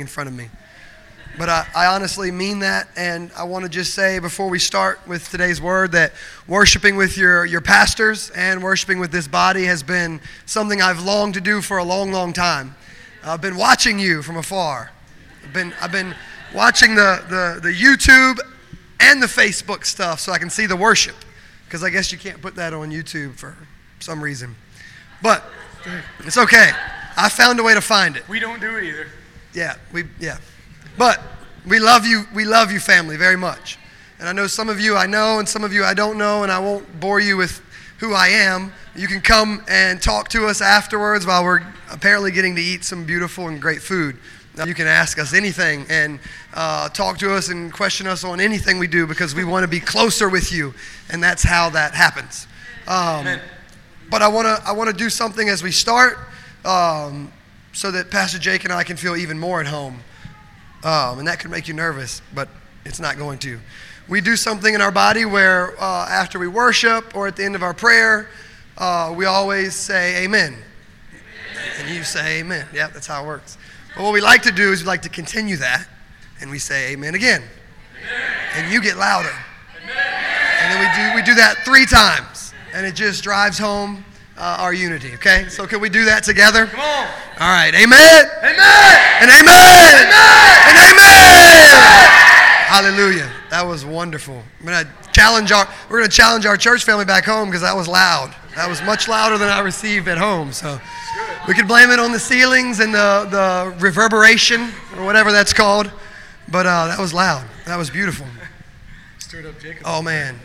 [0.00, 0.48] in front of me.
[1.36, 4.98] But I, I honestly mean that, and I want to just say before we start
[5.06, 6.14] with today's word that
[6.48, 11.34] worshiping with your, your pastors and worshiping with this body has been something I've longed
[11.34, 12.74] to do for a long, long time.
[13.22, 14.92] I've been watching you from afar.
[15.44, 16.14] I've been, I've been
[16.54, 18.38] watching the, the, the YouTube
[18.98, 21.16] and the Facebook stuff so I can see the worship,
[21.66, 23.58] because I guess you can't put that on YouTube for
[24.00, 24.56] some reason.
[25.20, 25.44] But
[26.20, 26.70] it's okay.
[27.14, 28.26] I found a way to find it.
[28.26, 29.06] We don't do it either.
[29.54, 30.38] Yeah, we yeah.
[30.98, 31.20] But
[31.66, 32.24] we love you.
[32.34, 33.78] We love you, family, very much.
[34.18, 36.42] And I know some of you I know, and some of you I don't know,
[36.42, 37.60] and I won't bore you with
[37.98, 38.72] who I am.
[38.96, 43.04] You can come and talk to us afterwards while we're apparently getting to eat some
[43.04, 44.16] beautiful and great food.
[44.56, 46.20] Now, you can ask us anything and
[46.52, 49.68] uh, talk to us and question us on anything we do because we want to
[49.68, 50.74] be closer with you,
[51.10, 52.46] and that's how that happens.
[52.86, 53.38] Um,
[54.10, 56.18] but I want to I want to do something as we start.
[56.64, 57.32] Um,
[57.72, 60.00] so that Pastor Jake and I can feel even more at home.
[60.84, 62.48] Um, and that could make you nervous, but
[62.84, 63.58] it's not going to.
[64.08, 67.54] We do something in our body where uh, after we worship or at the end
[67.54, 68.28] of our prayer,
[68.76, 70.54] uh, we always say amen.
[70.54, 70.62] amen.
[71.78, 72.66] And you say amen.
[72.74, 73.58] Yeah, that's how it works.
[73.94, 75.86] But what we like to do is we like to continue that,
[76.40, 77.42] and we say amen again.
[78.00, 78.22] Amen.
[78.56, 79.32] And you get louder.
[79.82, 79.96] Amen.
[80.62, 84.04] And then we do, we do that three times, and it just drives home
[84.42, 85.46] uh, our unity, okay?
[85.48, 86.66] So can we do that together?
[86.66, 87.06] Come on.
[87.38, 88.26] All right, amen.
[88.42, 88.98] Amen.
[89.22, 89.94] And amen.
[89.94, 90.34] Amen.
[90.66, 92.22] And amen.
[92.66, 93.30] Hallelujah.
[93.50, 94.42] That was wonderful.
[94.58, 97.86] I'm gonna challenge our we're gonna challenge our church family back home because that was
[97.86, 98.34] loud.
[98.56, 100.52] That was much louder than I received at home.
[100.52, 100.80] So
[101.46, 105.88] we could blame it on the ceilings and the, the reverberation or whatever that's called.
[106.48, 107.46] But uh, that was loud.
[107.66, 108.26] That was beautiful.
[109.18, 109.82] Stirred up Jacob.
[109.86, 110.40] Oh man.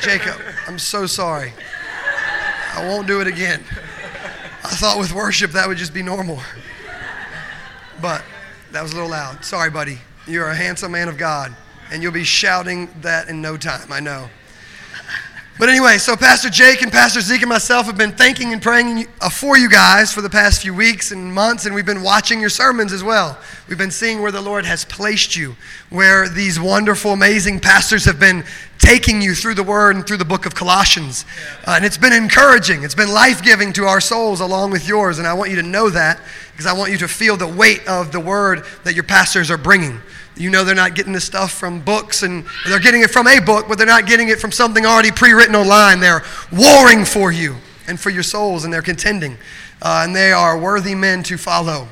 [0.00, 1.52] Jacob, I'm so sorry.
[2.76, 3.64] I won't do it again.
[4.62, 6.40] I thought with worship that would just be normal.
[8.02, 8.22] But
[8.72, 9.42] that was a little loud.
[9.46, 9.98] Sorry, buddy.
[10.26, 11.56] You're a handsome man of God,
[11.90, 14.28] and you'll be shouting that in no time, I know.
[15.58, 19.06] But anyway, so Pastor Jake and Pastor Zeke and myself have been thanking and praying
[19.22, 22.40] uh, for you guys for the past few weeks and months, and we've been watching
[22.40, 23.38] your sermons as well.
[23.66, 25.56] We've been seeing where the Lord has placed you,
[25.88, 28.44] where these wonderful, amazing pastors have been
[28.86, 31.24] taking you through the Word and through the book of Colossians.
[31.66, 35.18] Uh, and it's been encouraging, it's been life giving to our souls along with yours,
[35.18, 36.20] and I want you to know that
[36.52, 39.58] because I want you to feel the weight of the Word that your pastors are
[39.58, 40.00] bringing.
[40.36, 43.40] You know they're not getting this stuff from books and they're getting it from a
[43.40, 45.98] book, but they're not getting it from something already pre written online.
[45.98, 47.56] They're warring for you
[47.88, 49.36] and for your souls, and they're contending.
[49.82, 51.88] Uh, and they are worthy men to follow.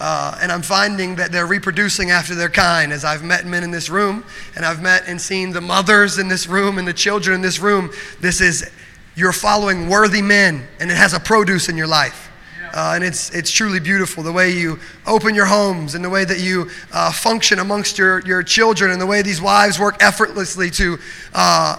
[0.00, 2.92] Uh, and I'm finding that they're reproducing after their kind.
[2.92, 6.28] As I've met men in this room, and I've met and seen the mothers in
[6.28, 8.70] this room and the children in this room, this is,
[9.16, 12.30] you're following worthy men, and it has a produce in your life.
[12.72, 16.24] Uh, and it's, it's truly beautiful the way you open your homes and the way
[16.24, 20.70] that you uh, function amongst your, your children and the way these wives work effortlessly
[20.70, 20.98] to
[21.34, 21.76] uh,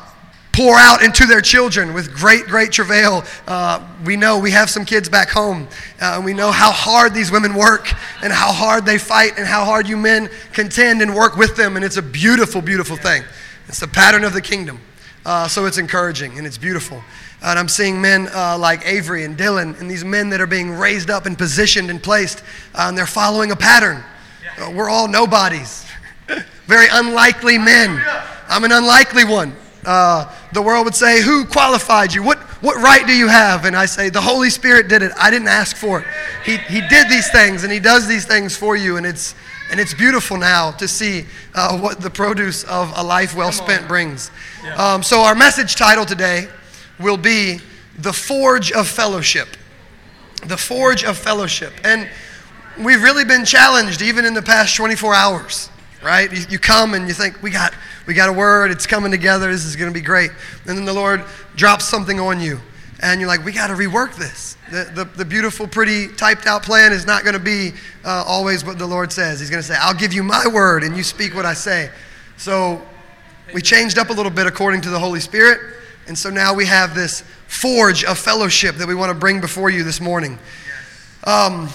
[0.59, 3.23] pour out into their children with great, great travail.
[3.47, 5.65] Uh, we know we have some kids back home,
[6.01, 7.89] uh, and we know how hard these women work
[8.21, 11.77] and how hard they fight and how hard you men contend and work with them.
[11.77, 13.23] And it's a beautiful, beautiful thing.
[13.69, 14.81] It's the pattern of the kingdom.
[15.25, 17.01] Uh, so it's encouraging and it's beautiful.
[17.41, 20.71] And I'm seeing men uh, like Avery and Dylan and these men that are being
[20.71, 22.43] raised up and positioned and placed,
[22.75, 24.03] uh, and they're following a pattern.
[24.57, 25.85] Uh, we're all nobodies,
[26.65, 28.03] very unlikely men.
[28.49, 29.55] I'm an unlikely one.
[29.89, 32.21] Uh, the world would say, Who qualified you?
[32.21, 33.65] What, what right do you have?
[33.65, 35.11] And I say, The Holy Spirit did it.
[35.17, 36.07] I didn't ask for it.
[36.45, 39.33] He, he did these things, and He does these things for you, and it's,
[39.71, 43.87] and it's beautiful now to see uh, what the produce of a life well spent
[43.87, 44.29] brings.
[44.77, 46.47] Um, so, our message title today
[46.99, 47.59] will be
[47.97, 49.47] the forge of fellowship.
[50.45, 51.73] The forge of fellowship.
[51.83, 52.07] And
[52.79, 55.71] we've really been challenged even in the past 24 hours,
[56.01, 56.31] right?
[56.31, 57.73] You, you come and you think, we got,
[58.07, 60.31] we got a word, it's coming together, this is going to be great.
[60.65, 61.23] And then the Lord
[61.55, 62.59] drops something on you.
[63.01, 64.57] And you're like, we got to rework this.
[64.71, 67.71] The, the, the, beautiful, pretty, typed out plan is not going to be
[68.03, 69.39] uh, always what the Lord says.
[69.39, 71.89] He's going to say, I'll give you my word and you speak what I say.
[72.35, 72.81] So
[73.53, 75.59] we changed up a little bit according to the Holy Spirit.
[76.07, 79.69] And so now we have this forge of fellowship that we want to bring before
[79.69, 80.37] you this morning.
[81.23, 81.69] Um,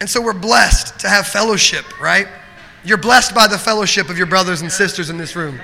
[0.00, 2.28] and so we're blessed to have fellowship, right?
[2.84, 5.58] You're blessed by the fellowship of your brothers and sisters in this room.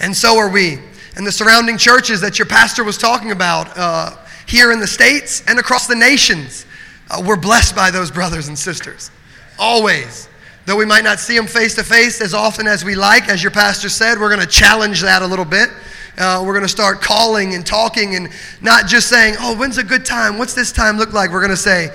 [0.00, 0.78] And so are we.
[1.16, 4.16] And the surrounding churches that your pastor was talking about uh,
[4.46, 6.66] here in the States and across the nations,
[7.10, 9.10] uh, we're blessed by those brothers and sisters.
[9.58, 10.28] Always.
[10.66, 13.42] Though we might not see them face to face as often as we like, as
[13.42, 15.70] your pastor said, we're going to challenge that a little bit.
[16.18, 18.28] Uh, we're going to start calling and talking and
[18.60, 20.36] not just saying, oh, when's a good time?
[20.36, 21.30] What's this time look like?
[21.30, 21.88] We're going to say,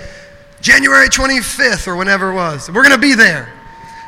[0.62, 2.70] January 25th or whenever it was.
[2.72, 3.54] We're going to be there.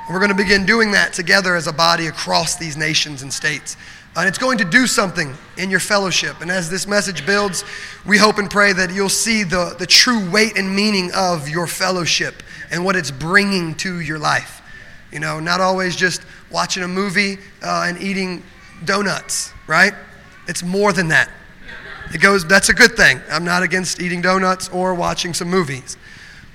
[0.05, 3.33] And we're going to begin doing that together as a body across these nations and
[3.33, 3.75] states.
[4.15, 6.41] And it's going to do something in your fellowship.
[6.41, 7.65] And as this message builds,
[8.05, 11.67] we hope and pray that you'll see the, the true weight and meaning of your
[11.67, 14.61] fellowship and what it's bringing to your life.
[15.11, 16.21] You know, not always just
[16.51, 18.43] watching a movie uh, and eating
[18.85, 19.93] donuts, right?
[20.47, 21.29] It's more than that.
[22.13, 23.19] It goes, that's a good thing.
[23.29, 25.97] I'm not against eating donuts or watching some movies.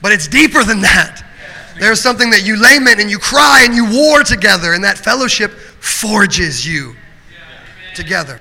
[0.00, 1.25] But it's deeper than that.
[1.81, 5.50] There's something that you lament and you cry and you war together, and that fellowship
[5.50, 6.94] forges you
[7.94, 8.38] together.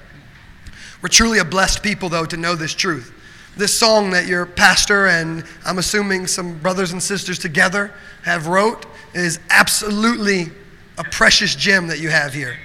[1.02, 3.14] We're truly a blessed people, though, to know this truth.
[3.56, 7.94] This song that your pastor and I'm assuming some brothers and sisters together
[8.24, 10.52] have wrote is absolutely
[10.98, 12.58] a precious gem that you have here.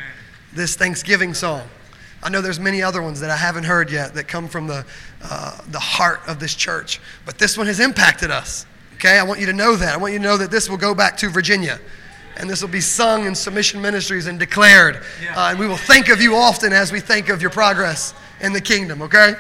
[0.52, 1.68] This Thanksgiving song.
[2.20, 4.84] I know there's many other ones that I haven't heard yet that come from the,
[5.22, 8.66] uh, the heart of this church, but this one has impacted us.
[9.04, 9.92] Okay, I want you to know that.
[9.92, 11.78] I want you to know that this will go back to Virginia.
[12.38, 15.02] And this will be sung in submission ministries and declared.
[15.36, 18.54] Uh, and we will think of you often as we think of your progress in
[18.54, 19.34] the kingdom, okay?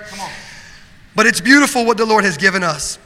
[1.16, 2.98] But it's beautiful what the Lord has given us.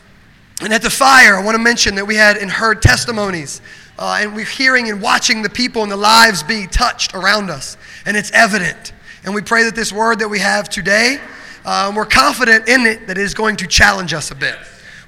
[0.61, 3.61] And at the fire, I want to mention that we had and heard testimonies.
[3.97, 7.77] Uh, and we're hearing and watching the people and the lives be touched around us.
[8.05, 8.93] And it's evident.
[9.23, 11.21] And we pray that this word that we have today,
[11.65, 14.57] uh, we're confident in it that it is going to challenge us a bit.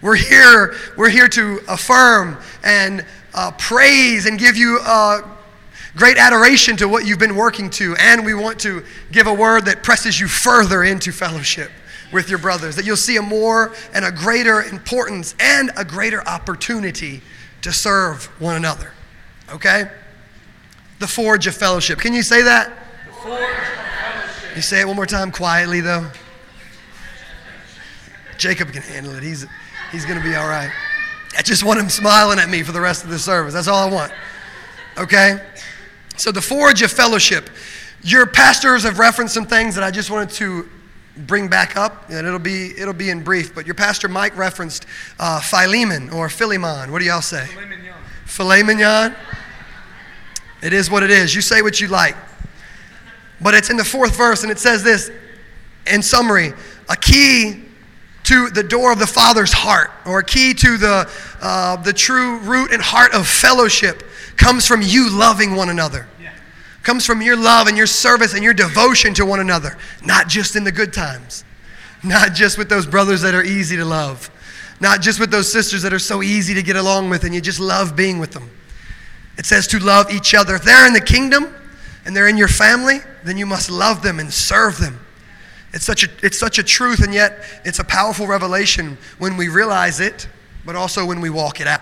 [0.03, 3.05] We're here, we're here to affirm and
[3.35, 5.21] uh, praise and give you uh,
[5.95, 7.95] great adoration to what you've been working to.
[7.97, 8.83] And we want to
[9.13, 11.71] give a word that presses you further into fellowship
[12.15, 16.27] with your brothers, that you'll see a more and a greater importance and a greater
[16.27, 17.21] opportunity
[17.61, 18.93] to serve one another.
[19.53, 19.85] Okay?
[20.99, 21.99] The forge of fellowship.
[21.99, 22.73] Can you say that?
[23.07, 24.57] The forge of fellowship.
[24.57, 26.11] You say it one more time quietly, though.
[28.39, 29.23] Jacob can handle it.
[29.23, 29.47] He's.
[29.93, 30.71] He's going to be all right.
[31.37, 33.55] I just want him smiling at me for the rest of the service.
[33.55, 34.13] That's all I want.
[34.99, 35.41] Okay?
[36.17, 37.49] So, the forge of fellowship.
[38.03, 40.69] Your pastors have referenced some things that I just wanted to
[41.27, 43.55] bring back up, and it'll be, it'll be in brief.
[43.55, 44.87] But your pastor Mike referenced
[45.19, 46.93] uh, Philemon or Philemon.
[46.93, 47.47] What do y'all say?
[47.47, 47.95] Filet mignon.
[48.27, 49.17] Filet mignon.
[50.63, 51.35] It is what it is.
[51.35, 52.17] You say what you like.
[53.41, 55.11] But it's in the fourth verse, and it says this
[55.87, 56.53] in summary
[56.89, 57.65] a key
[58.31, 61.11] to the door of the Father's heart, or a key to the,
[61.43, 64.05] uh, the true root and heart of fellowship,
[64.37, 66.07] comes from you loving one another.
[66.23, 66.33] Yeah.
[66.85, 70.55] Comes from your love and your service and your devotion to one another, not just
[70.55, 71.43] in the good times,
[72.05, 74.31] not just with those brothers that are easy to love,
[74.81, 77.41] not just with those sisters that are so easy to get along with and you
[77.41, 78.49] just love being with them.
[79.39, 80.55] It says to love each other.
[80.55, 81.53] If they're in the kingdom
[82.05, 85.01] and they're in your family, then you must love them and serve them.
[85.73, 89.49] It's such, a, it's such a truth, and yet it's a powerful revelation when we
[89.49, 90.29] realize it,
[90.65, 91.81] but also when we walk it out.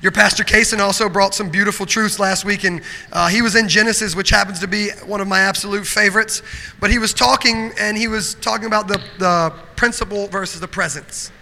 [0.00, 3.68] Your pastor Kaysen also brought some beautiful truths last week, and uh, he was in
[3.68, 6.42] Genesis, which happens to be one of my absolute favorites.
[6.80, 11.32] But he was talking, and he was talking about the, the principle versus the presence.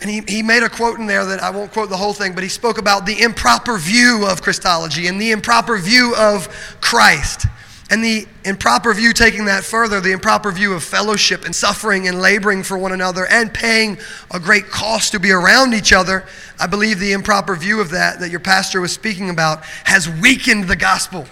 [0.00, 2.34] And he, he made a quote in there that I won't quote the whole thing,
[2.34, 6.48] but he spoke about the improper view of Christology and the improper view of
[6.80, 7.46] Christ.
[7.90, 12.20] And the improper view, taking that further, the improper view of fellowship and suffering and
[12.20, 13.98] laboring for one another and paying
[14.30, 16.26] a great cost to be around each other,
[16.60, 20.64] I believe the improper view of that, that your pastor was speaking about, has weakened
[20.68, 21.26] the gospel.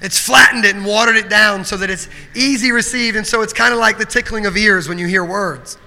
[0.00, 3.52] It's flattened it and watered it down so that it's easy received, and so it's
[3.52, 5.78] kind of like the tickling of ears when you hear words.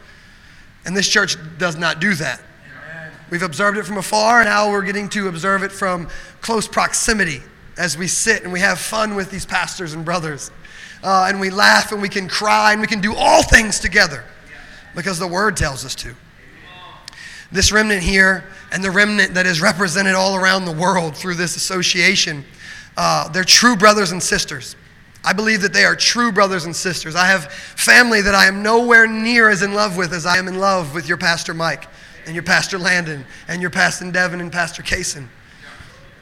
[0.84, 2.42] And this church does not do that.
[3.30, 6.10] We've observed it from afar, and now we're getting to observe it from
[6.42, 7.44] close proximity
[7.80, 10.52] as we sit and we have fun with these pastors and brothers.
[11.02, 14.26] Uh, and we laugh and we can cry and we can do all things together
[14.96, 16.14] because the word tells us to.
[17.54, 18.44] This remnant here
[18.74, 22.44] and the remnant that is represented all around the world through this association,
[22.98, 24.76] uh, they're true brothers and sisters.
[25.24, 27.16] I believe that they are true brothers and sisters.
[27.16, 30.50] I have family that I am nowhere near as in love with as I am
[30.50, 31.88] in love with your Pastor Mike
[32.26, 35.30] and your Pastor Landon and your Pastor Devin and Pastor Kaysen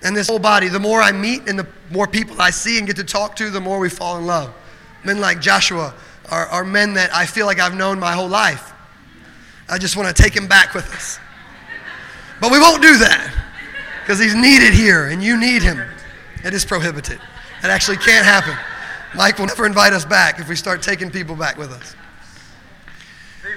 [0.03, 0.67] and this whole body.
[0.67, 3.49] The more I meet and the more people I see and get to talk to,
[3.49, 4.53] the more we fall in love.
[5.03, 5.93] Men like Joshua
[6.29, 8.73] are, are men that I feel like I've known my whole life.
[9.69, 11.19] I just want to take him back with us.
[12.39, 13.33] But we won't do that
[14.01, 15.81] because he's needed here and you need him.
[16.43, 17.19] It is prohibited.
[17.63, 18.55] It actually can't happen.
[19.15, 21.95] Mike will never invite us back if we start taking people back with us.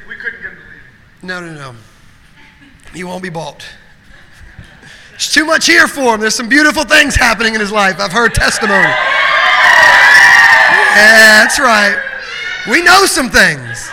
[0.08, 1.22] we couldn't get him to leave.
[1.22, 1.76] No, no, no.
[2.94, 3.64] He won't be bought.
[5.20, 6.20] There's too much here for him.
[6.20, 8.00] There's some beautiful things happening in his life.
[8.00, 8.88] I've heard testimony.
[10.96, 12.02] Yeah, that's right.
[12.70, 13.90] We know some things.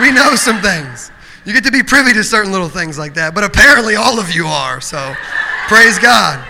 [0.00, 1.10] We know some things.
[1.44, 4.32] You get to be privy to certain little things like that, but apparently all of
[4.32, 5.14] you are, so
[5.68, 6.42] praise God.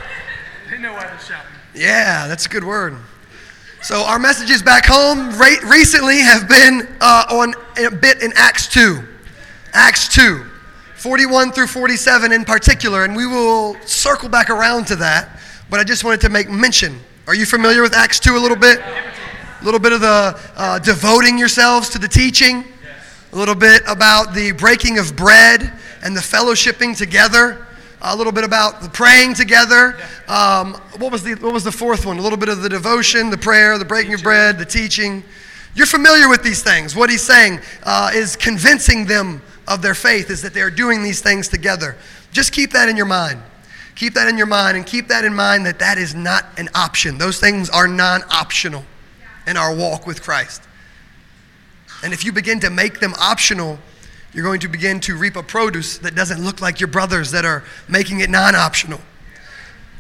[0.70, 1.50] They know why they're shouting.
[1.75, 2.96] Yeah, that's a good word.
[3.82, 7.54] So our messages back home re- recently have been uh, on
[7.85, 9.02] a bit in Acts 2.
[9.73, 10.46] Acts 2,
[11.06, 15.38] 41 through 47 in particular, and we will circle back around to that,
[15.70, 16.98] but I just wanted to make mention.
[17.28, 18.80] Are you familiar with Acts 2 a little bit?
[18.80, 22.64] A little bit of the uh, devoting yourselves to the teaching,
[23.32, 25.72] a little bit about the breaking of bread
[26.02, 27.64] and the fellowshipping together,
[28.02, 29.96] a little bit about the praying together.
[30.26, 32.18] Um, what, was the, what was the fourth one?
[32.18, 35.22] A little bit of the devotion, the prayer, the breaking of bread, the teaching.
[35.76, 36.96] You're familiar with these things.
[36.96, 41.20] What he's saying uh, is convincing them of their faith, is that they're doing these
[41.20, 41.96] things together.
[42.32, 43.42] Just keep that in your mind.
[43.94, 46.68] Keep that in your mind and keep that in mind that that is not an
[46.75, 47.16] option.
[47.16, 48.85] Those things are non optional
[49.46, 50.62] in our walk with Christ.
[52.04, 53.78] And if you begin to make them optional,
[54.35, 57.46] you're going to begin to reap a produce that doesn't look like your brothers that
[57.46, 59.00] are making it non optional.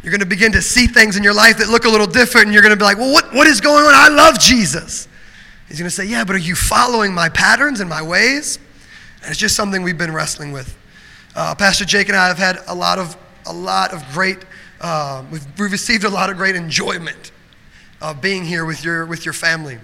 [0.02, 2.46] You're going to begin to see things in your life that look a little different,
[2.46, 3.94] and you're going to be like, well, what, what is going on?
[3.94, 5.08] I love Jesus.
[5.68, 8.58] He's going to say, yeah, but are you following my patterns and my ways?
[9.26, 10.78] And it's just something we've been wrestling with.
[11.34, 14.38] Uh, Pastor Jake and I have had a lot of, a lot of great,
[14.80, 17.32] uh, we've, we've received a lot of great enjoyment
[18.00, 19.78] of being here with your, with your family.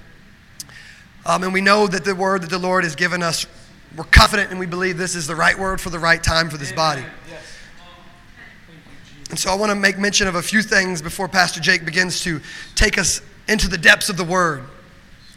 [1.26, 3.44] Um, and we know that the word that the Lord has given us,
[3.96, 6.56] we're confident and we believe this is the right word for the right time for
[6.56, 7.02] this body.
[9.30, 12.20] And so I want to make mention of a few things before Pastor Jake begins
[12.20, 12.40] to
[12.76, 14.62] take us into the depths of the word.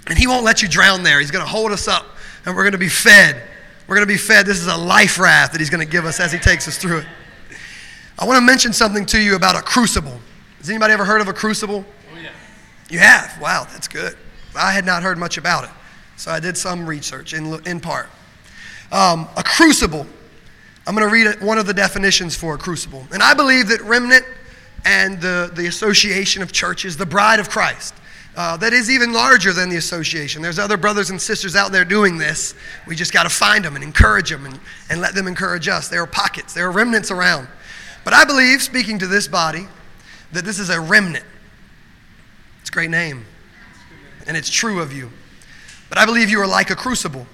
[0.05, 1.19] And he won't let you drown there.
[1.19, 2.05] He's going to hold us up
[2.45, 3.41] and we're going to be fed.
[3.87, 4.45] We're going to be fed.
[4.45, 6.77] This is a life raft that he's going to give us as he takes us
[6.77, 7.05] through it.
[8.17, 10.19] I want to mention something to you about a crucible.
[10.57, 11.85] Has anybody ever heard of a crucible?
[12.11, 12.29] Oh, yeah.
[12.89, 13.39] You have?
[13.39, 14.17] Wow, that's good.
[14.55, 15.69] I had not heard much about it.
[16.17, 18.09] So I did some research in, in part.
[18.91, 20.07] Um, a crucible.
[20.87, 23.05] I'm going to read one of the definitions for a crucible.
[23.11, 24.25] And I believe that Remnant
[24.85, 27.93] and the, the Association of Churches, the bride of Christ,
[28.35, 30.41] uh, that is even larger than the association.
[30.41, 32.53] There's other brothers and sisters out there doing this.
[32.85, 35.87] We just got to find them and encourage them and, and let them encourage us.
[35.87, 37.47] There are pockets, there are remnants around.
[38.03, 39.67] But I believe, speaking to this body,
[40.33, 41.25] that this is a remnant.
[42.61, 43.25] It's a great name,
[44.27, 45.11] and it's true of you.
[45.87, 47.25] But I believe you are like a crucible.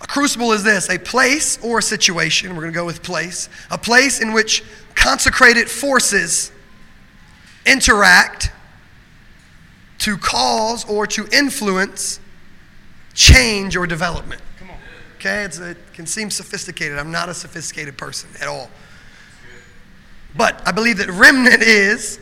[0.00, 3.48] A crucible is this a place or a situation, we're going to go with place,
[3.70, 4.62] a place in which
[4.94, 6.52] consecrated forces
[7.66, 8.50] interact
[10.06, 12.20] to cause or to influence
[13.12, 14.40] change or development.
[15.16, 16.96] Okay, it's, it can seem sophisticated.
[16.96, 18.70] I'm not a sophisticated person at all.
[20.36, 22.20] But I believe that remnant is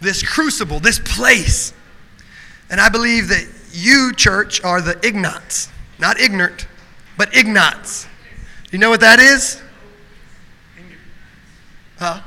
[0.00, 1.74] this crucible, this place.
[2.70, 5.68] And I believe that you, church, are the ignots.
[5.98, 6.66] Not ignorant,
[7.18, 8.06] but ignots.
[8.72, 9.60] You know what that is?
[11.98, 12.22] Huh?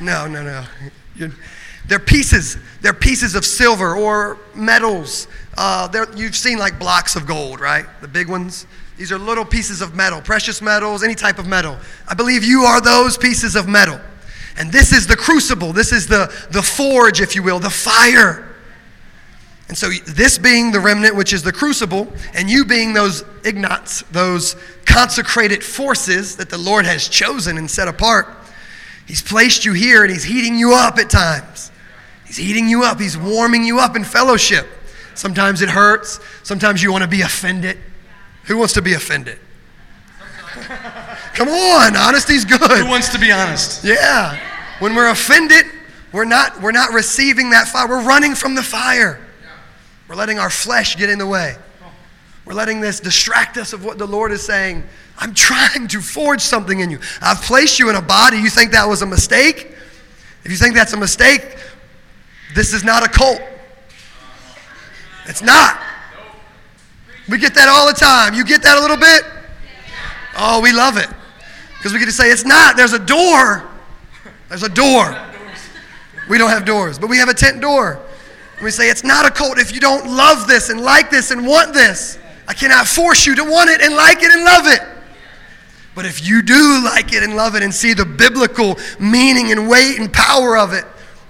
[0.00, 0.64] No, no, no.
[1.16, 1.32] You're,
[1.88, 2.58] they're pieces.
[2.80, 5.28] They're pieces of silver or metals.
[5.56, 7.86] Uh, you've seen like blocks of gold, right?
[8.00, 8.66] The big ones.
[8.96, 11.78] These are little pieces of metal, precious metals, any type of metal.
[12.08, 14.00] I believe you are those pieces of metal.
[14.58, 15.72] And this is the crucible.
[15.72, 18.54] This is the, the forge, if you will, the fire.
[19.68, 24.04] And so, this being the remnant, which is the crucible, and you being those ignots,
[24.12, 28.28] those consecrated forces that the Lord has chosen and set apart,
[29.06, 31.70] He's placed you here and He's heating you up at times.
[32.26, 34.66] He's heating you up, He's warming you up in fellowship.
[35.14, 37.78] Sometimes it hurts, sometimes you want to be offended.
[38.44, 39.38] Who wants to be offended?
[41.34, 42.60] Come on, honesty's good.
[42.60, 43.84] Who wants to be honest?
[43.84, 44.38] Yeah.
[44.78, 45.66] When we're offended,
[46.12, 47.88] we're not, we're not receiving that fire.
[47.88, 49.20] We're running from the fire.
[50.08, 51.56] We're letting our flesh get in the way.
[52.44, 54.84] We're letting this distract us of what the Lord is saying.
[55.18, 57.00] I'm trying to forge something in you.
[57.20, 58.38] I've placed you in a body.
[58.38, 59.72] You think that was a mistake?
[60.44, 61.56] If you think that's a mistake,
[62.56, 63.40] this is not a cult.
[65.26, 65.78] It's not.
[67.28, 68.32] We get that all the time.
[68.32, 69.24] You get that a little bit?
[70.38, 71.08] Oh, we love it.
[71.76, 72.74] Because we get to say, it's not.
[72.74, 73.68] There's a door.
[74.48, 75.14] There's a door.
[76.30, 78.00] We don't have doors, but we have a tent door.
[78.62, 81.46] We say, it's not a cult if you don't love this and like this and
[81.46, 82.18] want this.
[82.48, 84.80] I cannot force you to want it and like it and love it.
[85.94, 89.68] But if you do like it and love it and see the biblical meaning and
[89.68, 90.86] weight and power of it,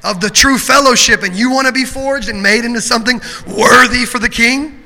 [0.07, 4.05] of the true fellowship, and you want to be forged and made into something worthy
[4.05, 4.83] for the king,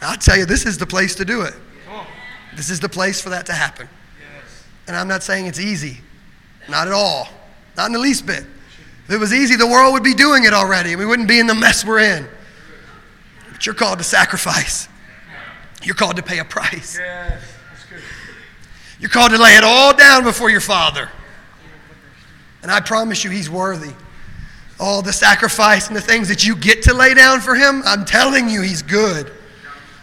[0.00, 1.54] I'll tell you, this is the place to do it.
[2.56, 3.88] This is the place for that to happen.
[4.86, 6.00] And I'm not saying it's easy.
[6.68, 7.28] Not at all.
[7.76, 8.44] Not in the least bit.
[9.06, 11.40] If it was easy, the world would be doing it already, and we wouldn't be
[11.40, 12.28] in the mess we're in.
[13.52, 14.88] But you're called to sacrifice.
[15.82, 16.98] You're called to pay a price.
[19.00, 21.08] You're called to lay it all down before your Father.
[22.62, 23.92] And I promise you, He's worthy.
[24.80, 28.04] All the sacrifice and the things that you get to lay down for Him, I'm
[28.04, 29.30] telling you, He's good.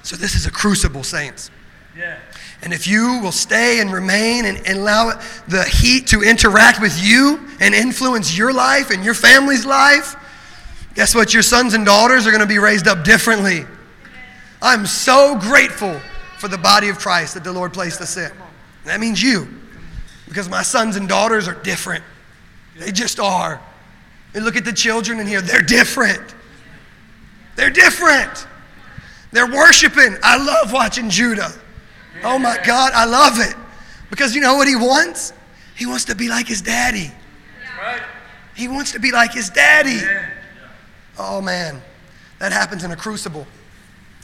[0.04, 1.52] So this is a crucible, saints.
[1.98, 2.18] Yeah.
[2.62, 6.98] And if you will stay and remain and, and allow the heat to interact with
[7.04, 10.16] you and influence your life and your family's life,
[10.96, 11.34] guess what?
[11.34, 13.66] Your sons and daughters are going to be raised up differently.
[14.62, 16.00] I'm so grateful
[16.38, 18.32] for the body of Christ that the Lord placed us in.
[18.86, 19.48] That means you,
[20.28, 22.04] because my sons and daughters are different.
[22.78, 23.62] They just are.
[24.34, 26.36] And look at the children in here, they're different.
[27.56, 28.48] They're different.
[29.32, 30.18] They're worshiping.
[30.24, 31.52] I love watching Judah.
[32.24, 33.56] Oh my God, I love it.
[34.10, 35.34] Because you know what he wants?
[35.76, 37.12] He wants to be like his daddy.
[38.56, 40.00] He wants to be like his daddy.
[41.20, 41.82] Oh man,
[42.40, 43.46] that happens in a crucible.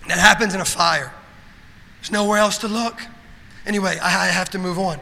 [0.07, 1.13] That happens in a fire.
[1.99, 3.01] There's nowhere else to look.
[3.65, 4.99] Anyway, I I have to move on.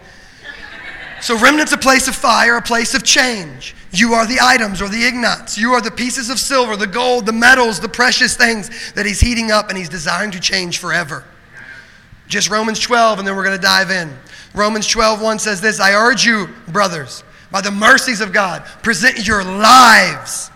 [1.21, 3.75] So, remnant's a place of fire, a place of change.
[3.91, 5.57] You are the items or the ignites.
[5.57, 9.19] You are the pieces of silver, the gold, the metals, the precious things that he's
[9.19, 11.25] heating up and he's desiring to change forever.
[12.27, 14.11] Just Romans 12, and then we're going to dive in.
[14.55, 19.27] Romans 12, 1 says this I urge you, brothers, by the mercies of God, present
[19.27, 20.49] your lives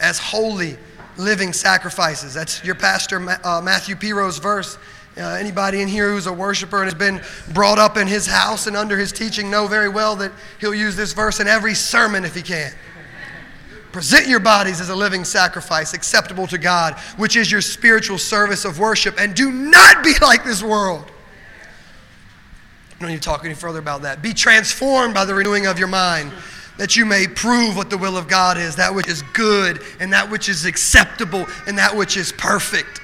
[0.00, 0.76] as holy
[1.16, 2.34] living sacrifices.
[2.34, 4.76] That's your pastor uh, Matthew Piro's verse.
[5.16, 7.20] Uh, anybody in here who's a worshiper and has been
[7.52, 10.96] brought up in his house and under his teaching know very well that he'll use
[10.96, 12.72] this verse in every sermon if he can.
[13.92, 18.64] Present your bodies as a living sacrifice acceptable to God, which is your spiritual service
[18.64, 21.04] of worship, and do not be like this world.
[22.90, 24.20] I don't need to talk any further about that.
[24.20, 26.32] Be transformed by the renewing of your mind,
[26.76, 30.12] that you may prove what the will of God is, that which is good, and
[30.12, 33.00] that which is acceptable, and that which is perfect.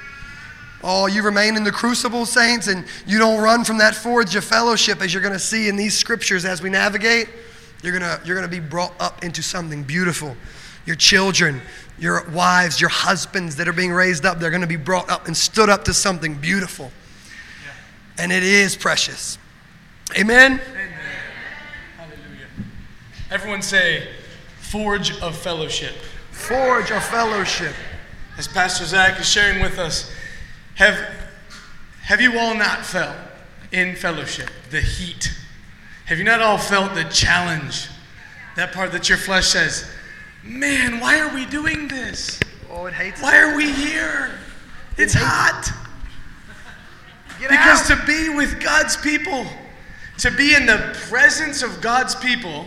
[0.83, 4.45] Oh, you remain in the crucible, saints, and you don't run from that forge of
[4.45, 7.29] fellowship, as you're going to see in these scriptures as we navigate.
[7.83, 10.37] You're going to, you're going to be brought up into something beautiful.
[10.87, 11.61] Your children,
[11.99, 15.27] your wives, your husbands that are being raised up, they're going to be brought up
[15.27, 16.91] and stood up to something beautiful.
[18.19, 19.39] And it is precious.
[20.19, 20.53] Amen?
[20.53, 20.89] Amen.
[21.97, 22.47] Hallelujah.
[23.31, 24.09] Everyone say,
[24.61, 25.95] forge of fellowship.
[26.31, 27.75] Forge of fellowship.
[28.39, 30.11] As Pastor Zach is sharing with us,
[30.81, 30.99] have,
[32.01, 33.15] have you all not felt
[33.71, 35.31] in fellowship the heat?
[36.07, 37.89] Have you not all felt the challenge?
[38.57, 39.91] That part that your flesh says,
[40.43, 42.41] man, why are we doing this?
[42.71, 44.31] Oh, it hates Why are we here?
[44.97, 45.71] It's hates hot.
[47.39, 47.99] Because out.
[47.99, 49.45] to be with God's people,
[50.19, 52.67] to be in the presence of God's people,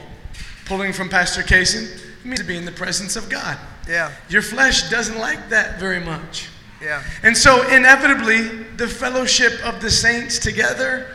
[0.66, 3.58] pulling from Pastor Kaysen, means to be in the presence of God.
[3.90, 6.50] Yeah, Your flesh doesn't like that very much.
[6.84, 7.04] Yeah.
[7.24, 11.08] And so, inevitably, the fellowship of the saints together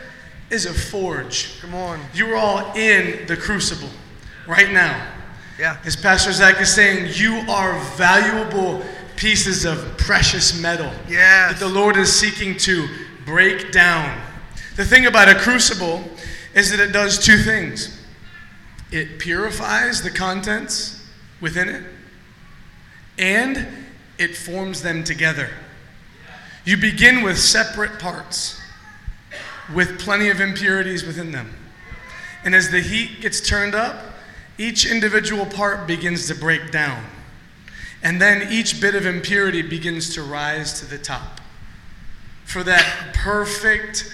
[0.49, 1.59] is a forge.
[1.61, 2.01] Come on.
[2.13, 3.89] You are all in the crucible
[4.47, 5.07] right now.
[5.59, 5.77] Yeah.
[5.85, 8.81] As Pastor Zach is saying, you are valuable
[9.15, 11.51] pieces of precious metal Yes.
[11.51, 12.87] that the Lord is seeking to
[13.25, 14.19] break down.
[14.77, 16.03] The thing about a crucible
[16.53, 17.95] is that it does two things
[18.91, 21.05] it purifies the contents
[21.41, 21.83] within it,
[23.19, 23.67] and
[24.19, 25.49] it forms them together.
[26.65, 28.61] You begin with separate parts
[29.73, 31.55] with plenty of impurities within them.
[32.43, 33.97] And as the heat gets turned up,
[34.57, 37.03] each individual part begins to break down.
[38.03, 41.39] And then each bit of impurity begins to rise to the top.
[42.45, 44.13] For that perfect,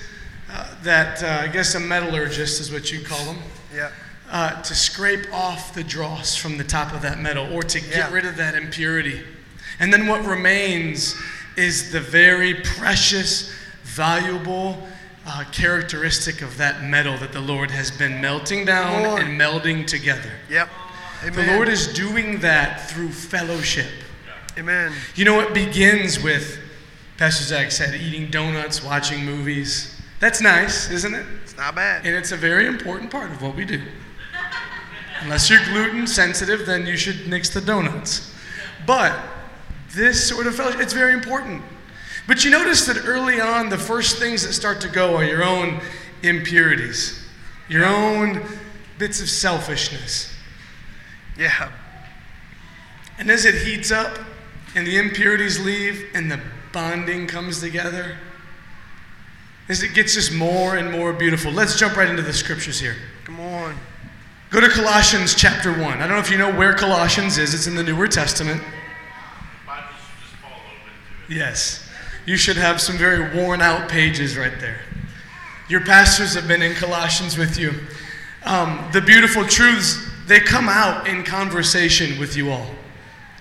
[0.51, 3.37] uh, that uh, I guess a metallurgist is what you call them,
[3.73, 3.89] Yeah.
[4.29, 7.95] uh, to scrape off the dross from the top of that metal or to get
[7.95, 8.11] Yeah.
[8.13, 9.23] rid of that impurity.
[9.79, 11.15] And then what remains
[11.57, 14.87] is the very precious, valuable
[15.25, 19.21] uh, characteristic of that metal that the Lord has been melting down on.
[19.21, 20.31] and melding together.
[20.49, 20.69] Yep.
[21.33, 23.89] The Lord is doing that through fellowship.
[24.57, 24.93] Amen.
[25.15, 26.59] You know, it begins with,
[27.17, 29.99] Pastor Zach said, eating donuts, watching movies.
[30.19, 31.25] That's nice, isn't it?
[31.43, 32.05] It's not bad.
[32.05, 33.81] And it's a very important part of what we do.
[35.21, 38.31] Unless you're gluten sensitive, then you should nix the donuts.
[38.85, 39.17] But
[39.91, 41.61] this sort of fellowship, it's very important.
[42.27, 45.43] But you notice that early on, the first things that start to go are your
[45.43, 45.79] own
[46.23, 47.23] impurities,
[47.69, 48.43] your own
[48.97, 50.33] bits of selfishness.
[51.37, 51.71] Yeah.
[53.17, 54.17] And as it heats up
[54.75, 56.39] and the impurities leave and the
[56.71, 58.17] bonding comes together,
[59.67, 61.51] as it gets just more and more beautiful.
[61.51, 62.95] Let's jump right into the scriptures here.
[63.23, 63.75] Come on.
[64.51, 65.81] Go to Colossians chapter 1.
[65.81, 68.61] I don't know if you know where Colossians is, it's in the Newer Testament.
[69.65, 69.89] Bibles
[70.21, 71.14] just fall open to it.
[71.29, 71.87] Yes.
[72.25, 74.79] You should have some very worn out pages right there.
[75.69, 77.73] Your pastors have been in Colossians with you.
[78.43, 82.67] Um, the beautiful truths, they come out in conversation with you all,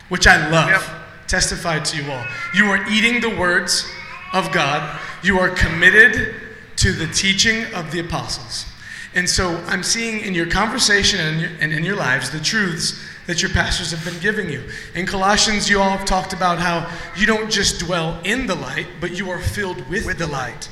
[0.08, 0.70] which I love.
[0.70, 0.82] Yep.
[1.26, 2.24] Testify to you all.
[2.54, 3.90] You are eating the words
[4.32, 6.34] of God, you are committed
[6.76, 8.66] to the teaching of the apostles.
[9.14, 12.40] And so I'm seeing in your conversation and in your, and in your lives the
[12.40, 14.62] truths that your pastors have been giving you.
[14.94, 18.86] In Colossians, you all have talked about how you don't just dwell in the light,
[19.00, 20.68] but you are filled with, With the light.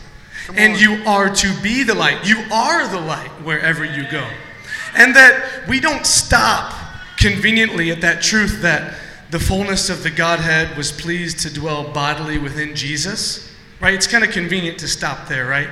[0.55, 0.79] And on.
[0.79, 2.27] you are to be the light.
[2.27, 4.27] You are the light wherever you go.
[4.95, 6.75] And that we don't stop
[7.17, 8.95] conveniently at that truth that
[9.31, 13.51] the fullness of the Godhead was pleased to dwell bodily within Jesus.
[13.81, 13.95] Right?
[13.95, 15.69] It's kind of convenient to stop there, right?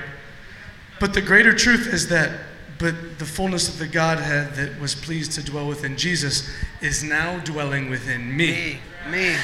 [0.99, 2.41] But the greater truth is that,
[2.81, 6.49] but the fullness of the Godhead that was pleased to dwell within Jesus
[6.81, 8.79] is now dwelling within Me,
[9.11, 9.35] me.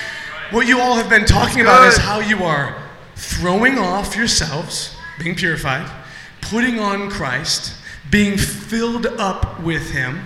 [0.51, 2.83] what you all have been talking about is how you are
[3.15, 5.91] throwing off yourselves, being purified,
[6.41, 7.75] putting on Christ,
[8.11, 10.21] being filled up with Him,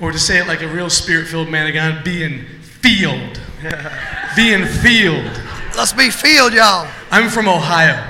[0.00, 3.40] or to say it like a real spirit filled man of God, being filled.
[4.36, 5.40] being filled.
[5.76, 6.88] Let's be filled, y'all.
[7.12, 8.04] I'm from Ohio,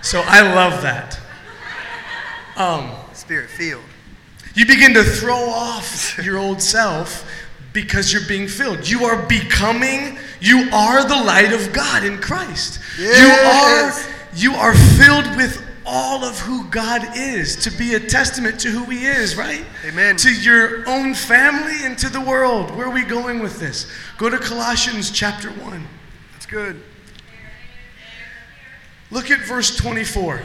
[0.00, 1.20] so I love that.
[2.56, 3.84] Um, Spirit filled.
[4.54, 7.30] you begin to throw off your old self
[7.72, 8.88] because you're being filled.
[8.88, 12.80] You are becoming, you are the light of God in Christ.
[12.98, 13.18] Yes.
[13.20, 18.58] You are you are filled with all of who God is to be a testament
[18.60, 19.64] to who he is, right?
[19.86, 20.16] Amen.
[20.16, 22.74] To your own family and to the world.
[22.76, 23.90] Where are we going with this?
[24.18, 25.86] Go to Colossians chapter 1.
[26.32, 26.82] That's good.
[29.10, 30.42] Look at verse 24.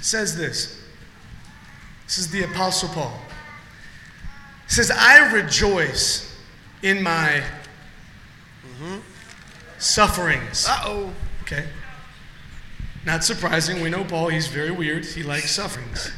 [0.00, 0.80] Says this.
[2.06, 3.18] This is the Apostle Paul.
[4.66, 6.34] It says, I rejoice
[6.82, 7.42] in my
[9.78, 10.66] sufferings.
[10.68, 11.12] Uh oh.
[11.42, 11.66] Okay?
[13.04, 13.80] Not surprising.
[13.82, 15.04] We know Paul, he's very weird.
[15.04, 16.12] He likes sufferings.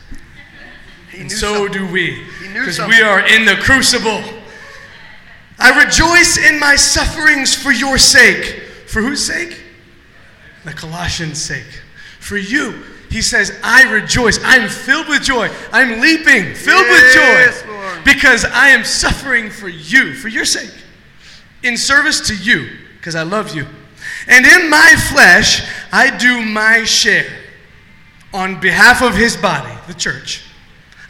[1.10, 1.72] He And so something.
[1.72, 2.24] do we.
[2.40, 4.22] He Because we are in the crucible.
[5.58, 8.62] I rejoice in my sufferings for your sake.
[8.86, 9.62] For whose sake?
[10.64, 11.82] The Colossians' sake.
[12.18, 12.82] For you.
[13.12, 14.38] He says, I rejoice.
[14.42, 15.50] I'm filled with joy.
[15.70, 17.72] I'm leaping, filled Yes, with joy.
[17.72, 18.04] Lord.
[18.04, 20.72] Because I am suffering for you, for your sake.
[21.62, 23.66] In service to you, because I love you.
[24.26, 27.30] And in my flesh, I do my share
[28.32, 30.44] on behalf of his body, the church.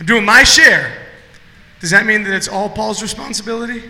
[0.01, 0.93] I'm doing my share.
[1.81, 3.85] Does that mean that it's all Paul's responsibility?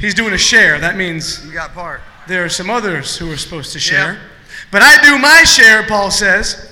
[0.00, 0.78] He's doing a share.
[0.80, 2.00] That means You got part.
[2.26, 4.18] there are some others who are supposed to share.
[4.70, 6.70] But I do my share, Paul says,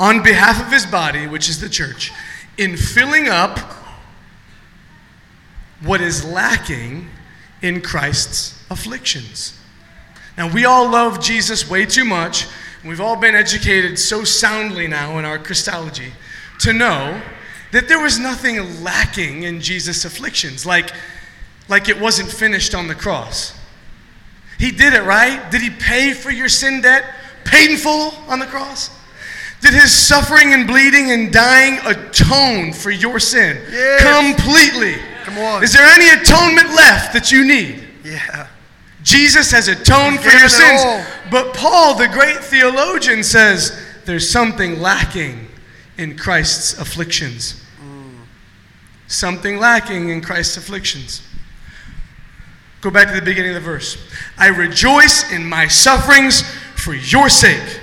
[0.00, 2.10] on behalf of his body, which is the church,
[2.56, 3.58] in filling up
[5.82, 7.08] what is lacking
[7.60, 9.58] in Christ's afflictions.
[10.36, 12.46] Now, we all love Jesus way too much,
[12.80, 16.12] and we've all been educated so soundly now in our Christology
[16.60, 17.20] to know
[17.72, 20.92] that there was nothing lacking in Jesus' afflictions, like,
[21.68, 23.58] like it wasn't finished on the cross.
[24.62, 25.50] He did it, right?
[25.50, 27.04] Did he pay for your sin debt?
[27.44, 28.96] Painful on the cross?
[29.60, 33.60] Did his suffering and bleeding and dying atone for your sin?
[33.72, 34.36] Yes.
[34.36, 35.02] Completely.
[35.24, 35.64] Come on.
[35.64, 37.88] Is there any atonement left that you need?
[38.04, 38.46] Yeah.
[39.02, 40.80] Jesus has atoned for your sins.
[40.84, 41.04] all.
[41.28, 45.48] But Paul, the great theologian, says there's something lacking
[45.98, 47.60] in Christ's afflictions.
[47.84, 48.12] Mm.
[49.08, 51.20] Something lacking in Christ's afflictions.
[52.82, 53.96] Go back to the beginning of the verse.
[54.36, 56.42] I rejoice in my sufferings
[56.74, 57.80] for your sake.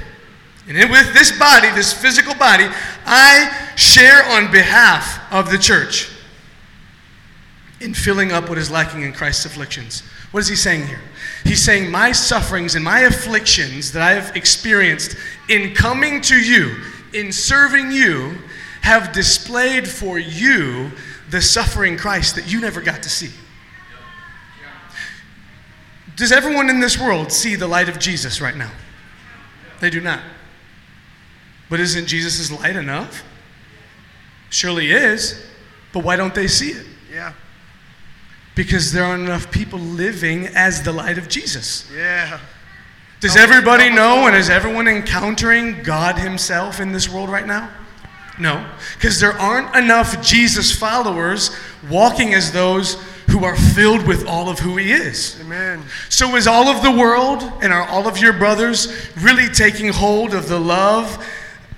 [0.68, 2.66] And with this body, this physical body,
[3.06, 6.12] I share on behalf of the church
[7.80, 10.04] in filling up what is lacking in Christ's afflictions.
[10.32, 11.00] What is he saying here?
[11.46, 15.16] He's saying, My sufferings and my afflictions that I have experienced
[15.48, 16.76] in coming to you,
[17.14, 18.38] in serving you,
[18.82, 20.92] have displayed for you
[21.30, 23.32] the suffering Christ that you never got to see.
[26.20, 28.72] Does everyone in this world see the light of Jesus right now?
[29.80, 30.20] They do not.
[31.70, 33.24] But isn't Jesus' light enough?
[34.50, 35.42] Surely is.
[35.94, 36.86] But why don't they see it?
[37.10, 37.32] Yeah.
[38.54, 41.90] Because there aren't enough people living as the light of Jesus.
[41.96, 42.42] Yeah.
[43.22, 47.72] Does everybody know and is everyone encountering God Himself in this world right now?
[48.38, 48.70] No.
[48.96, 51.56] Because there aren't enough Jesus followers
[51.90, 55.40] walking as those who are filled with all of who He is.
[55.42, 55.84] Amen.
[56.10, 60.34] So, is all of the world and are all of your brothers really taking hold
[60.34, 61.26] of the love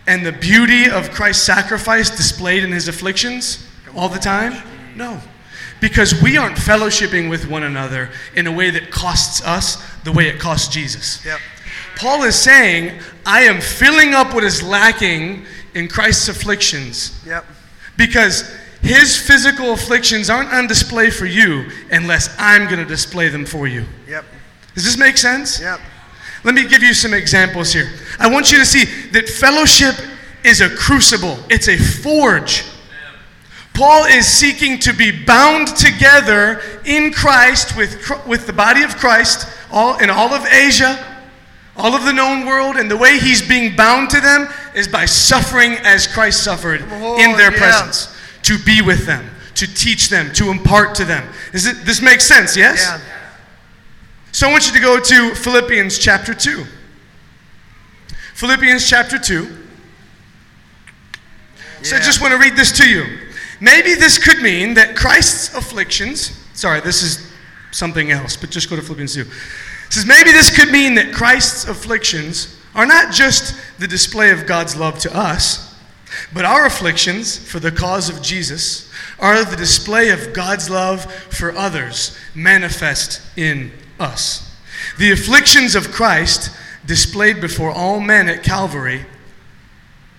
[0.07, 4.53] and the beauty of Christ's sacrifice displayed in his afflictions all the time?
[4.95, 5.19] No.
[5.79, 10.27] Because we aren't fellowshipping with one another in a way that costs us the way
[10.27, 11.23] it cost Jesus.
[11.25, 11.39] Yep.
[11.95, 17.45] Paul is saying, I am filling up what is lacking in Christ's afflictions Yep.
[17.97, 23.45] because his physical afflictions aren't on display for you unless I'm going to display them
[23.45, 23.85] for you.
[24.07, 24.25] Yep.
[24.73, 25.59] Does this make sense?
[25.59, 25.79] Yep.
[26.43, 27.89] Let me give you some examples here.
[28.19, 29.95] I want you to see that fellowship
[30.43, 32.63] is a crucible, it's a forge.
[33.73, 39.47] Paul is seeking to be bound together in Christ with, with the body of Christ
[39.71, 40.99] all, in all of Asia,
[41.77, 45.05] all of the known world, and the way he's being bound to them is by
[45.05, 47.57] suffering as Christ suffered Oh, in their yeah.
[47.57, 48.10] presence,
[48.43, 51.27] to be with them, to teach them, to impart to them.
[51.53, 52.85] Is it, this makes sense, yes?
[52.85, 53.01] Yeah.
[54.31, 56.65] So I want you to go to Philippians chapter 2.
[58.33, 59.57] Philippians chapter 2.
[61.83, 63.05] So I just want to read this to you.
[63.59, 67.31] Maybe this could mean that Christ's afflictions, sorry, this is
[67.71, 69.21] something else, but just go to Philippians 2.
[69.21, 69.27] It
[69.89, 74.75] says, maybe this could mean that Christ's afflictions are not just the display of God's
[74.75, 75.70] love to us,
[76.33, 78.89] but our afflictions for the cause of Jesus
[79.19, 84.55] are the display of God's love for others manifest in us.
[84.97, 86.51] The afflictions of Christ
[86.85, 89.05] displayed before all men at Calvary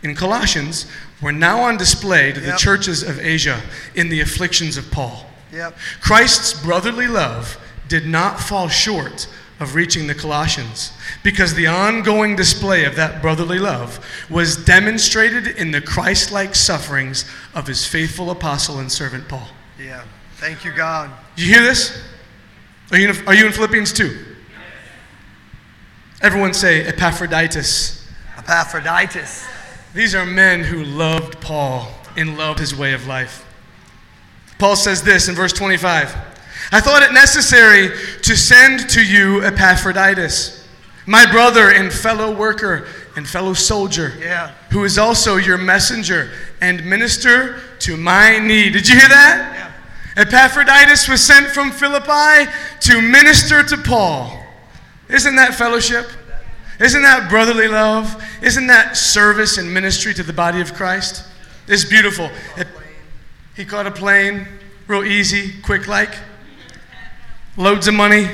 [0.03, 0.87] in Colossians
[1.21, 2.59] were now on display to the Yep.
[2.59, 3.61] churches of Asia
[3.95, 5.29] in the afflictions of Paul.
[5.53, 5.77] Yep.
[6.01, 9.27] Christ's brotherly love did not fall short
[9.63, 15.71] of reaching the Colossians because the ongoing display of that brotherly love was demonstrated in
[15.71, 19.49] the Christ like sufferings of his faithful apostle and servant Paul.
[19.79, 20.05] Yeah.
[20.35, 21.11] Thank you, God.
[21.37, 22.03] You hear this?
[22.91, 24.27] Are you in, are you in Philippians 2?
[26.21, 28.07] Everyone say Epaphroditus.
[28.37, 29.47] Epaphroditus.
[29.95, 33.47] These are men who loved Paul and loved his way of life.
[34.59, 36.32] Paul says this in verse 25
[36.73, 37.91] I thought it necessary
[38.23, 40.67] to send to you Epaphroditus,
[41.07, 44.53] my brother and fellow worker and fellow soldier, Yeah.
[44.71, 46.31] who is also your messenger
[46.63, 48.73] and minister to my need.
[48.73, 49.71] Did you hear that?
[50.17, 54.43] Epaphroditus was sent from Philippi to minister to Paul.
[55.09, 56.09] Isn't that fellowship?
[56.81, 58.23] Isn't that brotherly love?
[58.43, 61.25] Isn't that service and ministry to the body of Christ?
[61.69, 62.31] It's beautiful.
[63.57, 64.47] He caught a plane,
[64.87, 66.15] real easy, quick like.
[67.57, 68.29] Loads of money.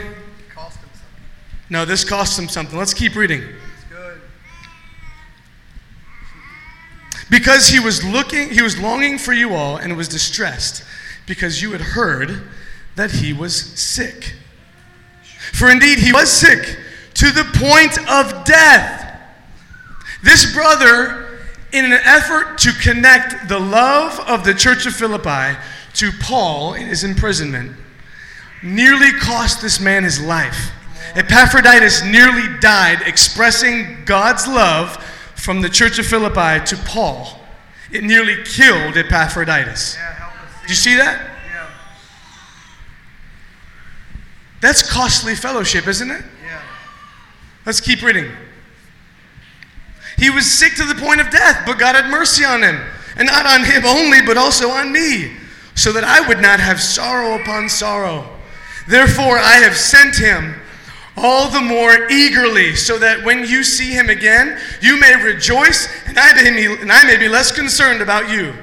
[0.54, 1.70] Cost him something.
[1.70, 2.78] No, this cost him something.
[2.78, 3.42] Let's keep reading.
[7.31, 10.83] Because he was looking, he was longing for you all and was distressed
[11.26, 12.48] because you had heard
[12.96, 14.35] that he was sick.
[15.52, 16.78] For indeed he was sick
[17.14, 19.20] to the point of death.
[20.22, 21.38] This brother,
[21.72, 25.59] in an effort to connect the love of the church of Philippi
[25.94, 27.76] to Paul in his imprisonment,
[28.62, 30.72] nearly cost this man his life.
[31.14, 34.96] Epaphroditus nearly died expressing God's love
[35.34, 37.40] from the church of Philippi to Paul.
[37.90, 39.96] It nearly killed Epaphroditus.
[40.62, 41.36] Do you see that?
[44.60, 46.24] That's costly fellowship, isn't it?
[46.44, 46.60] Yeah.
[47.64, 48.30] Let's keep reading.
[50.18, 52.80] He was sick to the point of death, but God had mercy on him.
[53.16, 55.32] And not on him only, but also on me,
[55.74, 58.38] so that I would not have sorrow upon sorrow.
[58.88, 60.55] Therefore, I have sent him
[61.14, 66.18] all the more eagerly, so that when you see him again, you may rejoice, and
[66.18, 68.55] I may be, and I may be less concerned about you.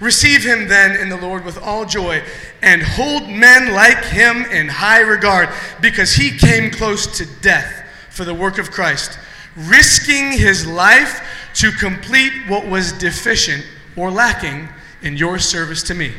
[0.00, 2.22] Receive him then in the Lord with all joy,
[2.62, 5.50] and hold men like him in high regard,
[5.82, 9.18] because he came close to death for the work of Christ,
[9.54, 11.20] risking his life
[11.56, 13.62] to complete what was deficient
[13.94, 14.70] or lacking
[15.02, 16.12] in your service to me.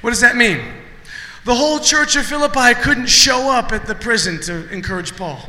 [0.00, 0.60] What does that mean?
[1.44, 5.40] The whole church of Philippi couldn't show up at the prison to encourage Paul,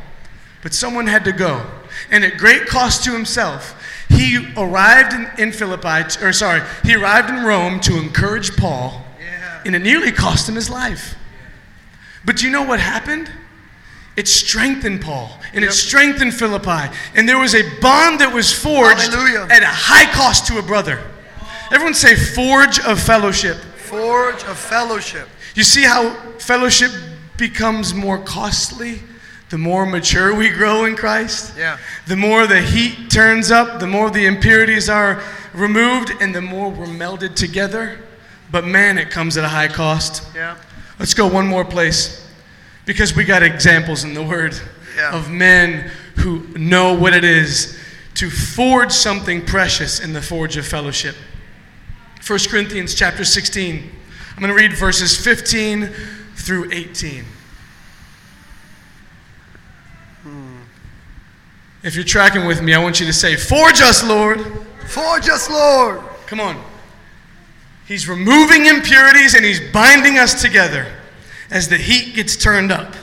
[0.62, 1.64] but someone had to go.
[2.10, 3.74] And at great cost to himself,
[4.10, 9.62] he arrived in, in Philippi, or sorry, he arrived in Rome to encourage Paul, Yeah.
[9.64, 11.14] and it nearly cost him his life.
[12.26, 13.30] But do you know what happened?
[14.16, 19.12] It strengthened Paul, and it strengthened Philippi, and there was a bond that was forged
[19.12, 19.46] Hallelujah.
[19.50, 21.02] at a high cost to a brother.
[21.72, 23.56] Everyone say, forge of fellowship.
[23.76, 25.28] Forge of fellowship.
[25.56, 26.92] You see how fellowship
[27.38, 29.00] becomes more costly
[29.48, 31.54] the more mature we grow in Christ?
[31.56, 31.78] Yeah.
[32.06, 35.22] The more the heat turns up, the more the impurities are
[35.54, 37.98] removed, and the more we're melded together.
[38.50, 40.22] But man, it comes at a high cost.
[40.34, 40.56] Yeah.
[40.98, 42.28] Let's go one more place
[42.84, 44.54] because we got examples in the Word
[44.96, 45.12] Yeah.
[45.12, 47.78] of men who know what it is
[48.14, 51.16] to forge something precious in the forge of fellowship.
[52.26, 53.90] 1 Corinthians chapter 16.
[54.36, 55.86] I'm going to read verses 15
[56.34, 57.24] through 18.
[61.82, 64.40] If you're tracking with me, I want you to say, Forge us, Lord.
[64.88, 66.00] Forge us, Lord.
[66.26, 66.62] Come on.
[67.86, 70.86] He's removing impurities and he's binding us together
[71.50, 72.94] as the heat gets turned up.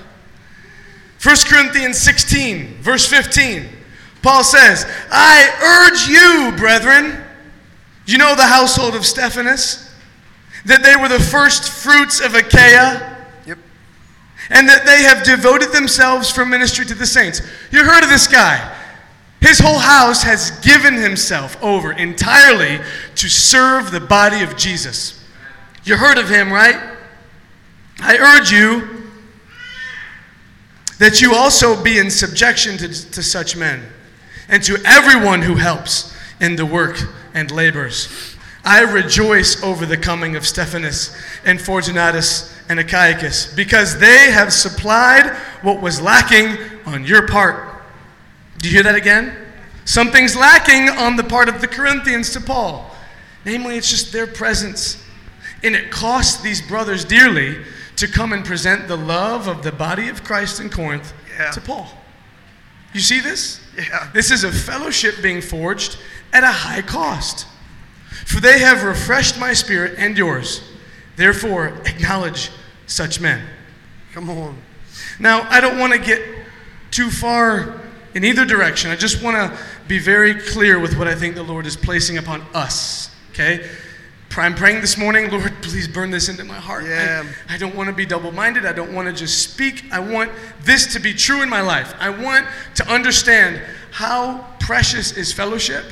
[1.24, 3.70] 1 Corinthians 16, verse 15.
[4.22, 7.24] Paul says, I urge you, brethren.
[8.06, 9.93] You know the household of Stephanas?
[10.66, 13.26] That they were the first fruits of Achaia?
[13.46, 13.58] Yep.
[14.50, 17.42] And that they have devoted themselves for ministry to the saints.
[17.72, 18.80] You heard of this guy.
[19.42, 22.80] His whole house has given himself over entirely
[23.16, 25.22] to serve the body of Jesus.
[25.84, 26.80] You heard of him, right?
[28.00, 29.04] I urge you
[31.00, 33.84] that you also be in subjection to, to such men
[34.48, 36.98] and to everyone who helps in the work
[37.34, 38.08] and labors.
[38.66, 45.36] I rejoice over the coming of Stephanas and Fortunatus and Achaicus because they have supplied
[45.62, 47.82] what was lacking on your part.
[48.60, 49.36] Do you hear that again?
[49.86, 52.90] Something's lacking on the part of the Corinthians to Paul.
[53.44, 55.04] Namely, it's just their presence.
[55.62, 57.58] And it cost these brothers dearly
[57.98, 61.52] to come and present the love of the body of Christ in Corinth Yeah.
[61.52, 61.90] to Paul.
[62.94, 63.60] You see this?
[63.78, 64.08] Yeah.
[64.14, 65.98] This is a fellowship being forged
[66.32, 67.48] at a high cost.
[68.26, 70.62] For they have refreshed my spirit and yours.
[71.16, 72.50] Therefore, acknowledge
[72.88, 73.46] such men.
[74.14, 74.58] Come on.
[75.20, 76.22] Now, I don't want to get
[76.92, 77.82] too far
[78.16, 78.92] in either direction.
[78.92, 82.18] I just want to be very clear with what I think the Lord is placing
[82.18, 83.10] upon us.
[83.32, 83.68] Okay?
[84.36, 86.86] I'm praying this morning, Lord, please burn this into my heart.
[86.86, 87.24] I- Yeah.
[87.50, 88.66] I, don't want to be double minded.
[88.66, 89.86] I don't want to just speak.
[89.92, 90.32] I want
[90.62, 91.94] this to be true in my life.
[92.00, 95.86] I want to understand how precious is fellowship.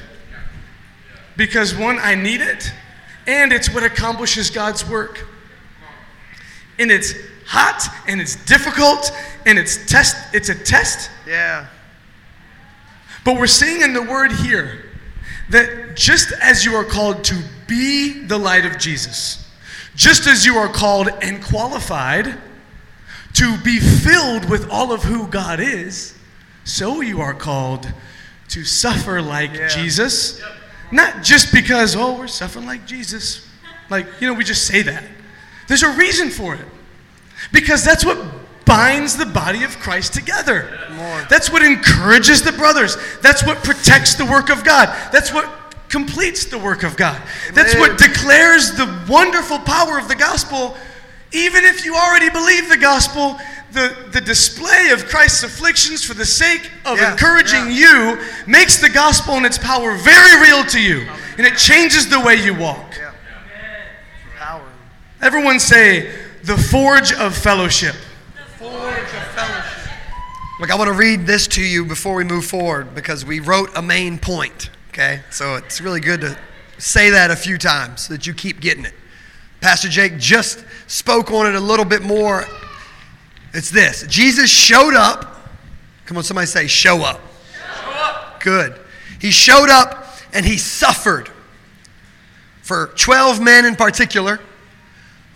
[1.38, 2.72] Because, one, I need it,
[3.28, 5.28] and it's what accomplishes God's work
[6.80, 7.14] and it's
[7.46, 9.12] hot and it's difficult
[9.46, 11.68] and it's test it's a test Yeah.
[13.24, 14.86] but we're seeing in the word here
[15.50, 17.36] that just as you are called to
[17.68, 19.48] be the light of Jesus
[19.96, 22.36] just as you are called and qualified
[23.34, 26.16] to be filled with all of who God is
[26.64, 27.92] so you are called
[28.50, 29.68] to suffer like Yeah.
[29.68, 30.42] Jesus
[30.92, 33.48] not just because oh we're suffering like Jesus
[33.90, 35.04] like you know we just say that
[35.72, 36.66] there's a reason for it.
[37.54, 38.22] Because that's what
[38.66, 40.78] binds the body of Christ together.
[41.00, 41.26] on.
[41.30, 42.98] That's what encourages the brothers.
[43.22, 44.90] That's what protects the work of God.
[45.14, 45.50] That's what
[45.88, 47.22] completes the work of God.
[47.54, 50.76] That's what declares the wonderful power of the gospel.
[51.32, 53.40] Even if you already believe the gospel,
[53.72, 58.90] the, the display of Christ's afflictions for the sake of Yeah, encouraging you makes the
[58.90, 61.08] gospel and its power very real to you.
[61.38, 62.94] And it changes the way you walk.
[62.98, 63.14] Yeah.
[64.38, 64.68] Power.
[65.22, 67.96] Everyone say, the forge of fellowship.
[70.60, 73.72] Look, I want to read this to you before we move forward because we wrote
[73.76, 75.22] a main point, okay?
[75.32, 76.38] So it's really good to
[76.78, 78.94] say that a few times so that you keep getting it.
[79.60, 82.46] Pastor Jake just spoke on it a little bit more.
[83.54, 85.38] It's this Jesus showed up.
[86.06, 87.20] Come on, somebody say, show up.
[88.40, 88.80] Good.
[89.20, 91.30] He showed up and he suffered
[92.62, 94.40] for 12 men in particular,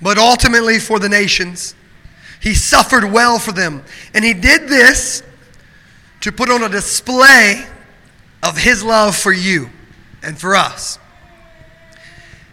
[0.02, 1.76] but ultimately for the nations.
[2.42, 3.84] He suffered well for them.
[4.14, 5.24] And he did this
[6.22, 7.66] to put on a display
[8.44, 9.70] of his love for you
[10.22, 11.00] and for us.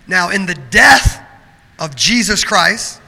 [0.07, 1.23] Now, in the death
[1.79, 3.02] of Jesus Christ,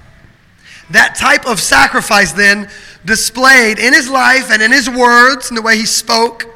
[0.91, 2.69] that type of sacrifice then
[3.05, 6.47] displayed in his life and in his words and the way he spoke,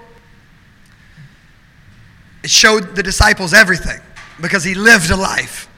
[2.43, 4.01] it showed the disciples everything
[4.41, 5.69] because he lived a life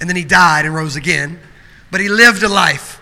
[0.00, 1.38] and then he died and rose again.
[1.90, 3.00] But he lived a life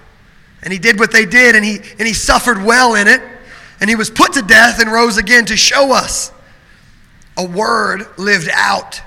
[0.63, 3.23] and he did what they did and he, and he suffered well in it
[3.81, 6.31] and he was put to death and rose again to show us
[7.37, 9.01] a word lived out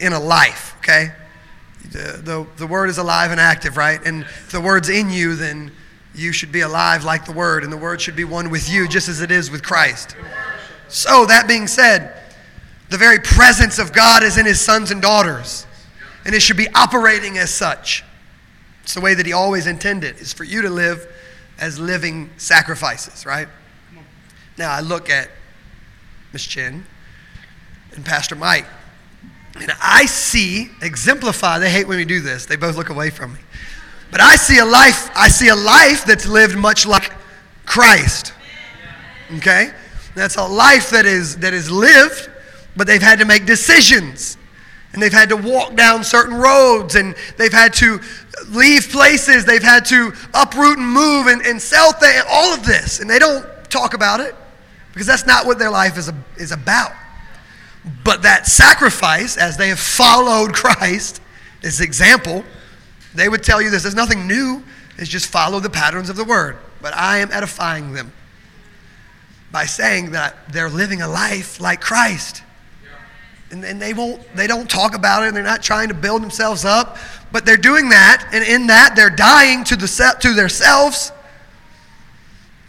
[0.00, 1.12] in a life, okay?
[1.92, 4.00] The, the, the word is alive and active, right?
[4.04, 5.70] And if the word's in you, then
[6.14, 8.88] you should be alive like the word, and the word should be one with you,
[8.88, 10.16] just as it is with Christ.
[10.88, 12.14] So, that being said,
[12.90, 15.66] the very presence of God is in his sons and daughters,
[16.24, 18.04] and it should be operating as such.
[18.82, 21.06] It's the way that he always intended, is for you to live
[21.58, 23.48] as living sacrifices, right?
[24.58, 25.30] Now, I look at
[26.32, 26.84] Miss Chin
[27.94, 28.66] and Pastor Mike,
[29.54, 33.34] and I see, exemplify, they hate when we do this, they both look away from
[33.34, 33.40] me.
[34.10, 37.12] But I see a life, I see a life that's lived much like
[37.64, 38.32] Christ.
[39.36, 39.70] Okay?
[40.14, 42.30] That's a life that is that is lived,
[42.76, 44.36] but they've had to make decisions.
[44.92, 47.98] And they've had to walk down certain roads and they've had to
[48.48, 53.00] leave places, they've had to uproot and move and, and sell things, all of this.
[53.00, 54.34] And they don't talk about it.
[54.92, 56.92] because that's not what their life is, is about.
[58.04, 61.20] But that sacrifice, as they have followed Christ,
[61.62, 62.44] is example,
[63.14, 63.82] they would tell you this.
[63.82, 64.62] There's nothing new.
[64.98, 66.58] It's just follow the patterns of the word.
[66.80, 68.12] But I am edifying them
[69.50, 72.42] by saying that they're living a life like Christ.
[73.50, 76.22] And, and they won't they don't talk about it and they're not trying to build
[76.22, 76.96] themselves up,
[77.30, 81.12] but they're doing that, and in that they're dying to the to themselves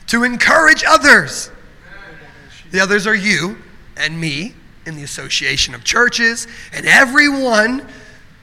[0.08, 1.50] to encourage others.
[2.72, 3.58] The others are you
[3.96, 4.56] and me
[4.86, 7.86] in the association of churches and everyone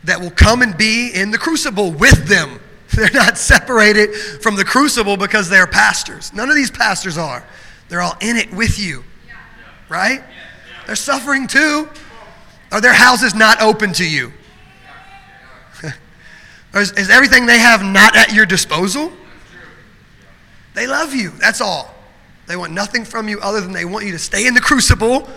[0.04, 2.60] that will come and be in the crucible with them.
[2.94, 6.32] They're not separated from the crucible because they're pastors.
[6.32, 7.44] None of these pastors are.
[7.88, 9.04] They're all in it with you,
[9.88, 10.24] right?
[10.86, 11.88] They're suffering too.
[12.72, 14.32] Are their houses not open to you?
[16.74, 19.12] is, is everything they have not at your disposal?
[20.74, 21.94] They love you, that's all.
[22.46, 25.28] They want nothing from you other than they want you to stay in the crucible,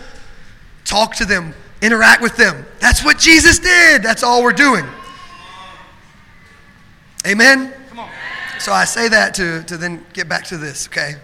[0.85, 2.65] talk to them, interact with them.
[2.79, 4.03] That's what Jesus did.
[4.03, 4.85] That's all we're doing.
[7.25, 7.73] Amen?
[8.59, 11.15] So I say that to, to then get back to this, okay?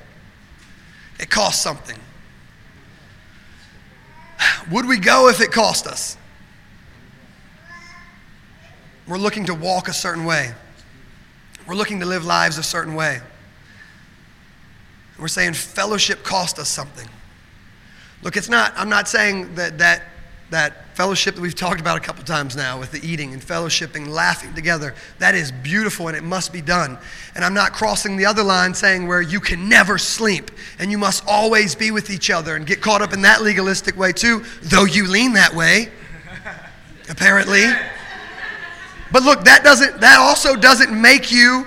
[1.20, 1.98] It costs something.
[4.72, 6.18] Would we go if it cost us?
[9.08, 10.54] We're looking to walk a certain way.
[11.66, 13.22] We're looking to live lives a certain way.
[15.18, 17.08] We're saying fellowship cost us something.
[18.22, 20.04] Look, it's not, I'm not saying that that,
[20.50, 24.08] that fellowship that we've talked about a couple times now with the eating and fellowshipping,
[24.08, 26.98] laughing together, that is beautiful and it must be done.
[27.36, 30.98] And I'm not crossing the other line saying where you can never sleep and you
[30.98, 34.44] must always be with each other and get caught up in that legalistic way too,
[34.64, 35.90] though you lean that way,
[37.10, 37.64] apparently.
[39.12, 41.66] But look, that doesn't that also doesn't make you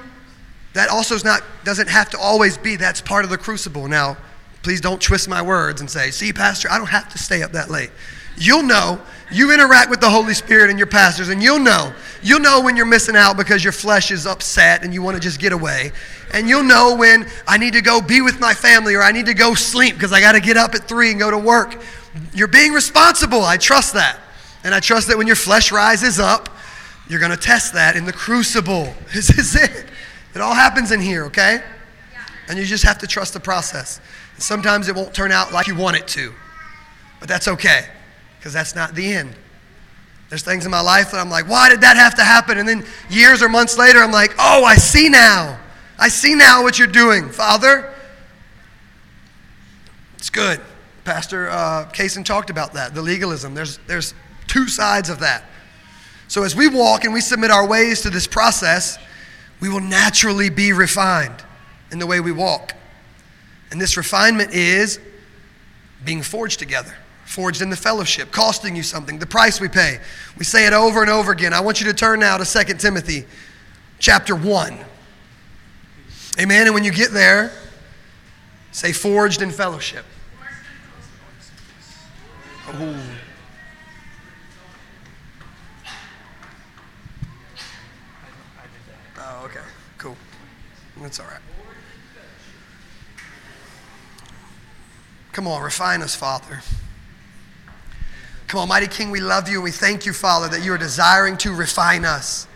[0.74, 3.88] that also is not doesn't have to always be that's part of the crucible.
[3.88, 4.16] Now,
[4.62, 7.52] please don't twist my words and say, "See, pastor, I don't have to stay up
[7.52, 7.90] that late."
[8.36, 9.00] You'll know.
[9.30, 11.92] You interact with the Holy Spirit and your pastors, and you'll know.
[12.22, 15.20] You'll know when you're missing out because your flesh is upset and you want to
[15.20, 15.92] just get away.
[16.32, 19.26] And you'll know when I need to go be with my family or I need
[19.26, 21.80] to go sleep because I got to get up at three and go to work.
[22.34, 23.42] You're being responsible.
[23.42, 24.18] I trust that.
[24.64, 26.48] And I trust that when your flesh rises up,
[27.08, 28.94] you're going to test that in the crucible.
[29.12, 29.86] This is it.
[30.34, 31.62] It all happens in here, okay?
[32.48, 34.00] And you just have to trust the process.
[34.38, 36.32] Sometimes it won't turn out like you want it to,
[37.20, 37.86] but that's okay
[38.38, 39.34] because that's not the end.
[40.28, 42.58] There's things in my life that I'm like, why did that have to happen?
[42.58, 45.60] And then years or months later, I'm like, oh, I see now.
[45.98, 47.92] I see now what you're doing, Father.
[50.16, 50.60] It's good.
[51.04, 51.90] Pastor uh,
[52.24, 53.54] talked about that, the legalism.
[53.54, 54.14] There's, there's
[54.46, 55.44] two sides of that.
[56.28, 58.98] So as we walk and we submit our ways to this process,
[59.60, 61.44] we will naturally be refined
[61.90, 62.74] in the way we walk.
[63.72, 65.00] And this refinement is
[66.04, 66.94] being forged together,
[67.24, 69.98] forged in the fellowship, costing you something, the price we pay.
[70.36, 71.54] We say it over and over again.
[71.54, 73.24] I want you to turn now to 2 Timothy
[73.98, 74.78] chapter 1.
[76.38, 76.66] Amen.
[76.66, 77.50] And when you get there,
[78.72, 80.04] say forged in fellowship.
[82.74, 82.94] Ooh.
[89.18, 89.60] Oh, okay.
[89.96, 90.16] Cool.
[91.00, 91.40] That's all right.
[95.32, 96.60] Come on, refine us, Father.
[98.48, 100.78] Come on, mighty King, we love you and we thank you, Father, that you are
[100.78, 102.46] desiring to refine us.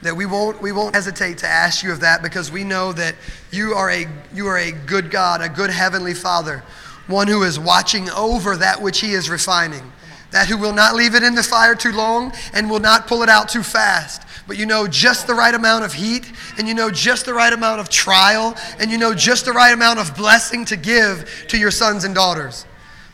[0.00, 3.16] That we won't, we won't hesitate to ask you of that because we know that
[3.50, 6.62] you are, a, you are a good God, a good heavenly Father,
[7.06, 9.92] one who is watching over that which he is refining,
[10.30, 13.22] that who will not leave it in the fire too long and will not pull
[13.22, 16.74] it out too fast but you know just the right amount of heat, and you
[16.74, 20.16] know just the right amount of trial, and you know just the right amount of
[20.16, 22.66] blessing to give to your sons and daughters.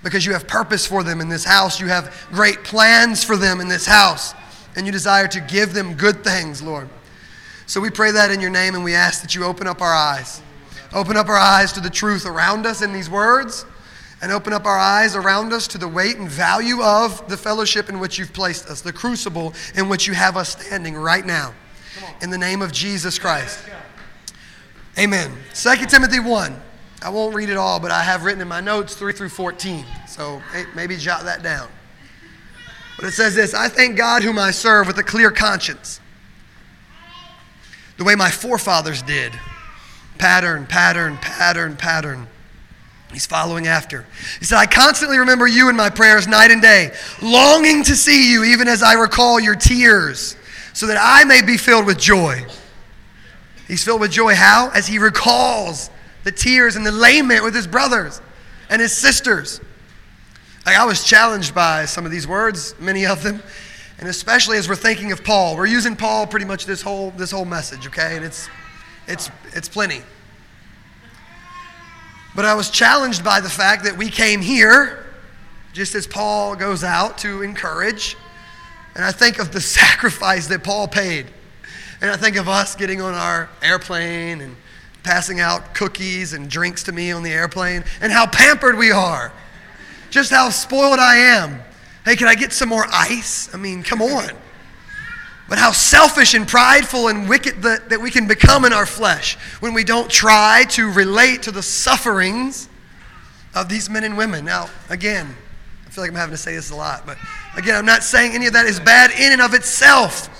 [0.02, 3.60] Because you have purpose for them in this house, you have great plans for them
[3.60, 4.34] in this house,
[4.76, 6.88] and you desire to give them good things, Lord.
[7.66, 9.94] So we pray that in your name, and we ask that you open up our
[9.94, 10.42] eyes.
[10.92, 13.64] Open up our eyes to the truth around us in these words
[14.22, 17.88] and open up our eyes around us to the weight and value of the fellowship
[17.88, 21.52] in which you've placed us, the crucible in which you have us standing right now.
[22.22, 23.58] In the name of Jesus Christ.
[24.96, 25.32] Amen.
[25.54, 26.54] 2 Timothy 1.
[27.02, 29.84] I won't read it all, but I have written in my notes 3 through 14.
[30.06, 30.40] So
[30.76, 31.68] maybe jot that down.
[32.96, 36.00] But it says this I thank God whom I serve with a clear conscience,
[37.96, 39.32] the way my forefathers did.
[40.18, 42.28] Pattern, pattern, pattern, pattern.
[43.12, 44.06] He's following after.
[44.38, 48.30] He said, I constantly remember you in my prayers night and day, longing to see
[48.32, 50.36] you, even as I recall your tears,
[50.72, 52.44] so that I may be filled with joy.
[53.68, 54.70] He's filled with joy how?
[54.74, 55.90] As he recalls
[56.24, 58.20] the tears and the lament with his brothers.
[58.72, 59.60] and his sisters.
[60.64, 63.42] Like, I was challenged by some of these words, many of them,
[63.98, 65.56] and especially as we're thinking of Paul.
[65.56, 68.16] We're using Paul pretty much this whole this whole message, okay?
[68.16, 68.48] And it's
[69.06, 70.02] it's it's plenty.
[72.34, 75.06] But I was challenged by the fact that we came here
[75.72, 78.16] just as Paul goes out to encourage.
[78.94, 81.26] And I think of the sacrifice that Paul paid.
[82.00, 84.56] And I think of us getting on our airplane and
[85.02, 89.32] passing out cookies and drinks to me on the airplane and how pampered we are.
[90.10, 91.60] Just how spoiled I am.
[92.04, 93.52] Hey, can I get some more ice?
[93.54, 94.30] I mean, come on.
[95.52, 99.36] But how selfish and prideful and wicked that, that we can become in our flesh
[99.60, 102.70] when we don't try to relate to the sufferings
[103.54, 104.46] of these men and women.
[104.46, 105.36] Now, again,
[105.86, 107.18] I feel like I'm having to say this a lot, but
[107.54, 110.30] again, I'm not saying any of that is bad in and of itself.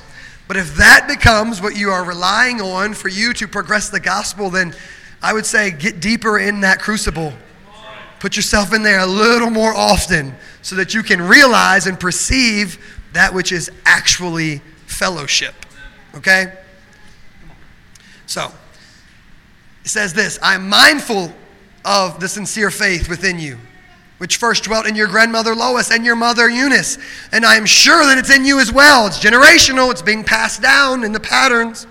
[0.48, 4.48] But if that becomes what you are relying on for you to progress the gospel,
[4.48, 4.74] then
[5.20, 7.34] I would say get deeper in that crucible.
[8.18, 12.78] Put yourself in there a little more often so that you can realize and perceive
[13.12, 14.62] that which is actually
[14.92, 15.54] fellowship.
[16.14, 16.52] Okay?
[18.26, 18.52] So,
[19.84, 21.32] it says this I am mindful
[21.84, 23.58] of the sincere faith within you,
[24.18, 26.98] which first dwelt in your grandmother Lois and your mother Eunice.
[27.32, 29.06] And I am sure that it's in you as well.
[29.06, 31.86] It's generational, it's being passed down in the patterns.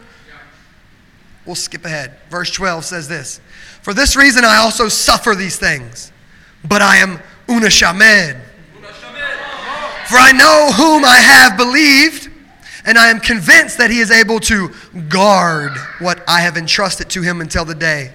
[1.45, 2.17] We'll skip ahead.
[2.29, 3.41] Verse 12 says this
[3.81, 6.11] For this reason I also suffer these things,
[6.63, 8.37] but I am unashamed.
[10.07, 12.30] For I know whom I have believed
[12.85, 14.71] and I am convinced that he is able to
[15.09, 18.13] guard what I have entrusted to him until the day.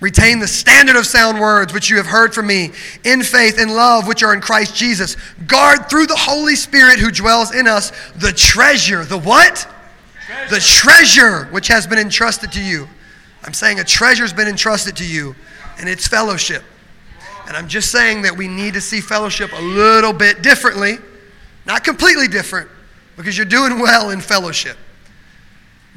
[0.00, 2.70] Retain the standard of sound words which you have heard from me
[3.02, 5.16] in faith and love which are in Christ Jesus.
[5.46, 9.04] Guard through the Holy Spirit who dwells in us the treasure.
[9.04, 9.66] The what?
[10.26, 10.54] Treasure.
[10.54, 12.86] The treasure which has been entrusted to you.
[13.42, 15.34] I'm saying a treasure's been entrusted to you,
[15.78, 16.62] and it's fellowship.
[17.48, 20.98] And I'm just saying that we need to see fellowship a little bit differently.
[21.66, 22.68] Not completely different,
[23.18, 24.78] because you're doing well in fellowship.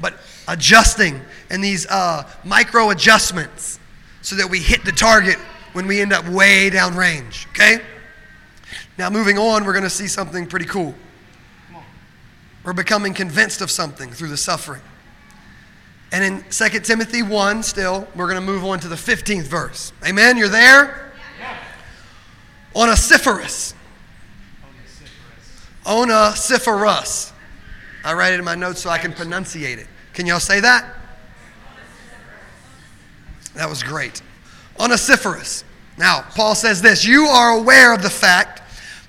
[0.00, 0.14] But
[0.48, 3.78] adjusting and these uh, micro adjustments
[4.20, 5.36] so that we hit the target
[5.72, 7.80] when we end up way down range, okay?
[8.98, 10.94] Now, moving on, we're going to see something pretty cool.
[12.64, 14.82] We're becoming convinced of something through the suffering.
[16.10, 19.92] And in 2 Timothy 1, still, we're going to move on to the 15th verse.
[20.06, 20.36] Amen?
[20.36, 21.12] You're there?
[21.40, 21.56] Yeah.
[22.74, 23.74] Onesiphorus.
[25.86, 27.32] Onesiphorus.
[28.04, 29.86] I write it in my notes so I can pronunciate it.
[30.12, 30.84] Can y'all say that?
[33.54, 34.22] That was great.
[34.78, 35.64] Onesiphorus.
[35.98, 38.62] Now, Paul says this You are aware of the fact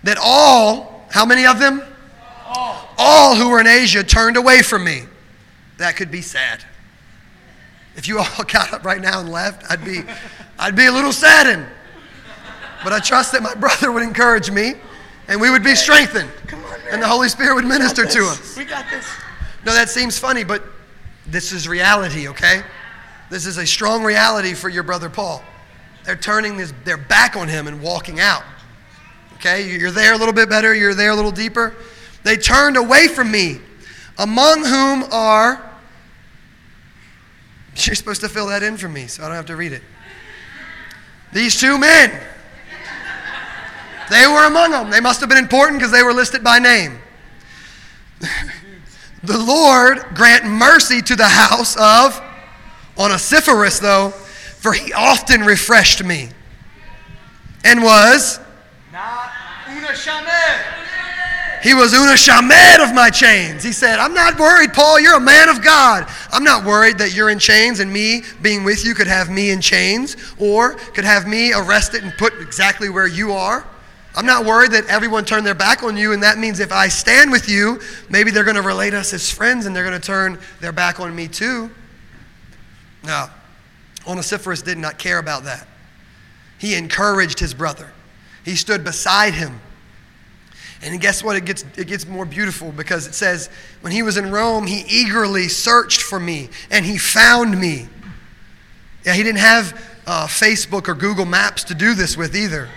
[0.03, 1.82] that all, how many of them?
[2.45, 2.89] All.
[2.97, 5.03] All who were in Asia turned away from me.
[5.78, 6.63] That could be sad.
[7.95, 10.01] If you all got up right now and left, I'd be,
[10.59, 11.65] I'd be a little saddened.
[12.84, 14.74] But I trust that my brother would encourage me
[15.28, 16.30] and we would be strengthened.
[16.89, 18.57] And the Holy Spirit would minister to us.
[18.57, 19.05] We got this.
[19.65, 20.63] No, that seems funny, but
[21.25, 22.63] this is reality, okay?
[23.29, 25.43] This is a strong reality for your brother Paul.
[26.05, 28.43] They're turning this, their back on him and walking out.
[29.36, 29.77] Okay?
[29.77, 31.75] You're there a little bit better, you're there a little deeper.
[32.23, 33.59] They turned away from me,
[34.17, 35.69] among whom are.
[37.75, 39.81] You're supposed to fill that in for me, so I don't have to read it.
[41.31, 42.11] These two men
[44.10, 44.89] they were among them.
[44.89, 46.99] They must have been important because they were listed by name.
[49.24, 52.22] the Lord grant mercy to the house of
[52.97, 56.30] Onesiphorus, though, for he often refreshed me
[57.64, 58.39] and was.
[61.64, 63.64] He was una shamed of my chains.
[63.64, 64.99] He said, I'm not worried, Paul.
[64.99, 66.06] You're a man of God.
[66.34, 69.49] I'm not worried that you're in chains and me being with you could have me
[69.49, 73.66] in chains or could have me arrested and put exactly where you are.
[74.16, 76.88] I'm not worried that everyone turned their back on you, and that means if I
[76.88, 80.05] stand with you, maybe they're going to relate us as friends and they're going to
[80.05, 81.72] turn their back on me too.
[83.03, 83.28] No,
[84.07, 85.68] Onesiphorus did not care about that.
[86.59, 87.91] He encouraged his brother,
[88.45, 89.59] he stood beside him.
[90.84, 91.38] And guess what?
[91.38, 93.49] It gets, it gets more beautiful because it says,
[93.80, 97.88] when he was in Rome, he eagerly searched for me and he found me.
[99.05, 102.68] Yeah, he didn't have uh, Facebook or Google Maps to do this with either.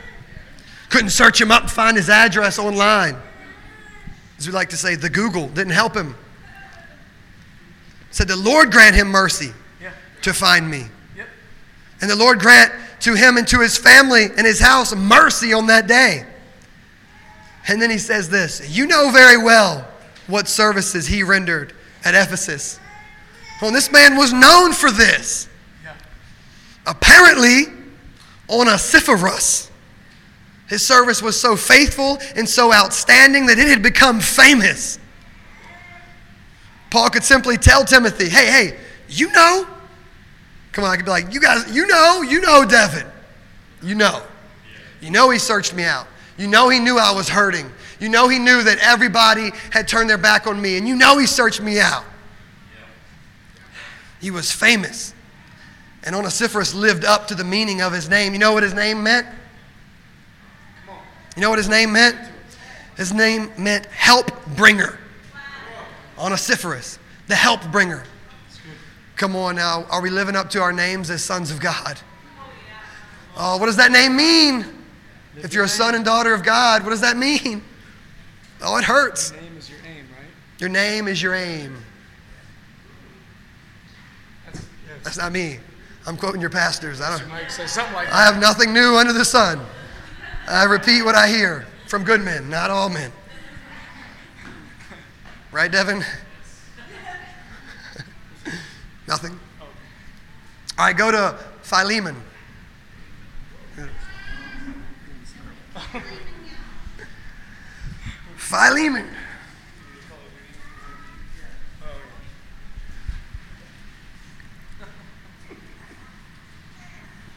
[0.96, 3.18] Couldn't search him up and find his address online.
[4.38, 6.16] As we like to say, the Google didn't help him.
[8.10, 9.90] Said, The Lord grant him mercy yeah.
[10.22, 10.86] to find me.
[11.14, 11.28] Yep.
[12.00, 15.66] And the Lord grant to him and to his family and his house mercy on
[15.66, 16.24] that day.
[17.68, 19.86] And then he says this You know very well
[20.28, 21.74] what services he rendered
[22.06, 22.80] at Ephesus.
[23.60, 25.46] Well, this man was known for this.
[25.84, 25.92] Yeah.
[26.86, 27.66] Apparently,
[28.48, 29.70] on a Onesiphorus.
[30.68, 34.98] His service was so faithful and so outstanding that it had become famous.
[36.90, 39.66] Paul could simply tell Timothy, hey, hey, you know.
[40.72, 43.06] Come on, I could be like, you guys, you know, you know Devin.
[43.82, 44.22] You know.
[45.00, 46.06] You know he searched me out.
[46.36, 47.70] You know he knew I was hurting.
[48.00, 50.76] You know he knew that everybody had turned their back on me.
[50.76, 52.04] And you know he searched me out.
[54.20, 55.14] He was famous.
[56.02, 58.32] And Onesiphorus lived up to the meaning of his name.
[58.32, 59.26] You know what his name meant?
[61.36, 62.16] You know what his name meant?
[62.96, 64.98] His name meant help bringer.
[66.18, 68.04] Onesiphorus, the help bringer.
[69.16, 71.98] Come on now, are we living up to our names as sons of God?
[73.36, 74.64] Oh, what does that name mean?
[75.36, 77.62] If you're a son and daughter of God, what does that mean?
[78.62, 79.32] Oh, it hurts.
[79.32, 80.28] Your name is your aim, right?
[80.58, 81.76] Your name is your aim.
[85.02, 85.58] That's, not me.
[86.06, 87.00] I'm quoting your pastors.
[87.00, 87.28] I don't.
[87.28, 89.60] Mike says something like I have nothing new under the sun.
[90.48, 93.10] I repeat what I hear from good men, not all men.
[95.50, 96.04] Right, Devin?
[99.08, 99.38] nothing.
[100.78, 102.16] All right, go to Philemon.
[108.36, 109.06] Philemon.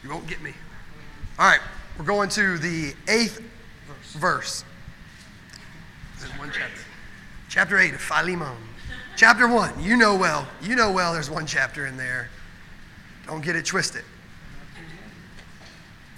[0.02, 0.52] You won't get me.
[1.38, 1.60] All right,
[2.00, 3.42] we're going to the eighth
[4.14, 4.64] verse.
[6.18, 6.80] There's one chapter.
[7.50, 8.56] Chapter 8 of Philemon.
[9.16, 10.48] Chapter 1, you know well.
[10.62, 12.30] You know well there's one chapter in there.
[13.26, 14.02] Don't get it twisted.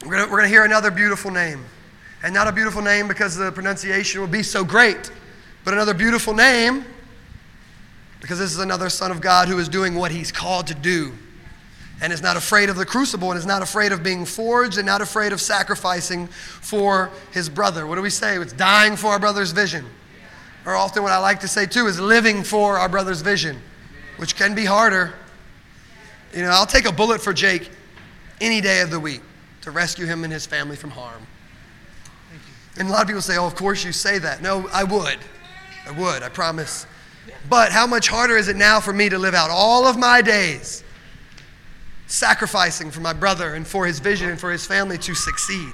[0.04, 1.64] We're going we're gonna hear another beautiful name.
[2.22, 5.10] And not a beautiful name because the pronunciation will be so great,
[5.64, 6.84] but another beautiful name
[8.20, 11.12] because this is another Son of God who is doing what he's called to do
[12.02, 14.84] and is not afraid of the crucible and is not afraid of being forged and
[14.84, 17.86] not afraid of sacrificing for his brother.
[17.86, 18.36] What do we say?
[18.38, 19.86] It's dying for our brother's vision.
[20.66, 23.56] Or often, what I like to say too is living for our brother's vision,
[24.16, 25.14] which can be harder.
[26.34, 27.70] You know, I'll take a bullet for Jake
[28.40, 29.22] any day of the week
[29.60, 31.24] to rescue him and his family from harm.
[32.78, 34.42] And a lot of people say, oh, of course you say that.
[34.42, 35.18] No, I would.
[35.86, 36.84] I would, I promise.
[37.48, 40.20] But how much harder is it now for me to live out all of my
[40.20, 40.82] days
[42.06, 45.72] sacrificing for my brother and for his vision and for his family to succeed?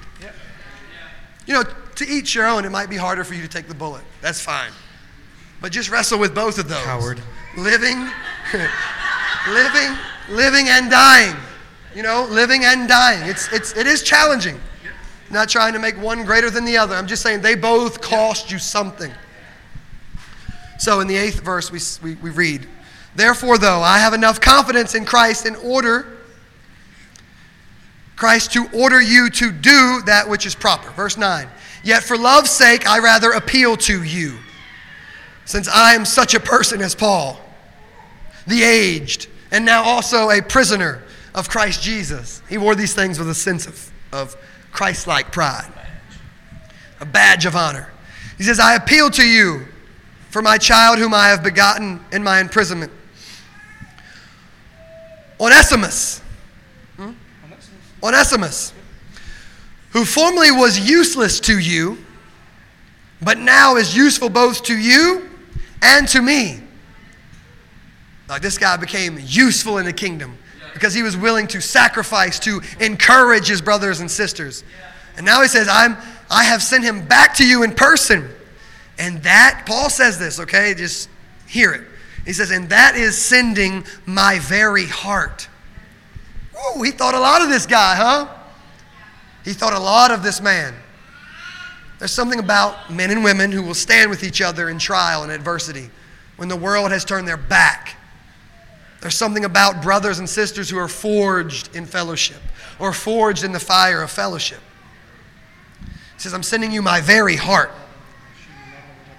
[1.45, 1.63] You know,
[1.95, 4.03] to each your own, it might be harder for you to take the bullet.
[4.21, 4.71] That's fine.
[5.61, 6.83] But just wrestle with both of those.
[6.83, 7.21] Coward.
[7.57, 8.07] Living,
[9.49, 9.97] living,
[10.29, 11.35] living and dying.
[11.95, 13.27] You know, living and dying.
[13.27, 14.59] It's, it's, it is challenging.
[15.31, 16.95] Not trying to make one greater than the other.
[16.95, 19.11] I'm just saying they both cost you something.
[20.79, 22.67] So in the eighth verse, we, we, we read,
[23.15, 26.18] Therefore, though, I have enough confidence in Christ in order,
[28.19, 30.91] Christ to order you to do that which is proper.
[30.91, 31.47] Verse 9.
[31.85, 34.39] Yet for love's sake, I rather appeal to you,
[35.45, 37.39] since I am such a person as Paul,
[38.45, 41.01] the aged, and now also a prisoner
[41.33, 42.41] of Christ Jesus.
[42.49, 44.35] He wore these things with a sense of, of
[44.73, 45.71] Christ like pride,
[46.99, 47.89] a badge of honor.
[48.37, 49.65] He says, I appeal to you
[50.29, 52.91] for my child whom I have begotten in my imprisonment.
[55.39, 56.21] Onesimus.
[58.03, 58.73] Onesimus,
[59.91, 61.97] who formerly was useless to you,
[63.21, 65.29] but now is useful both to you
[65.81, 66.61] and to me.
[68.27, 70.37] Like this guy became useful in the kingdom
[70.73, 74.63] because he was willing to sacrifice to encourage his brothers and sisters.
[75.17, 75.97] And now he says, I'm,
[76.29, 78.29] I have sent him back to you in person.
[78.97, 80.73] And that, Paul says this, okay?
[80.75, 81.09] Just
[81.47, 81.83] hear it.
[82.25, 85.49] He says, and that is sending my very heart.
[86.83, 88.27] He thought a lot of this guy, huh?
[89.43, 90.73] He thought a lot of this man.
[91.97, 95.31] There's something about men and women who will stand with each other in trial and
[95.31, 95.89] adversity
[96.37, 97.97] when the world has turned their back.
[99.01, 102.41] There's something about brothers and sisters who are forged in fellowship
[102.79, 104.59] or forged in the fire of fellowship.
[106.13, 107.71] He says, I'm sending you my very heart.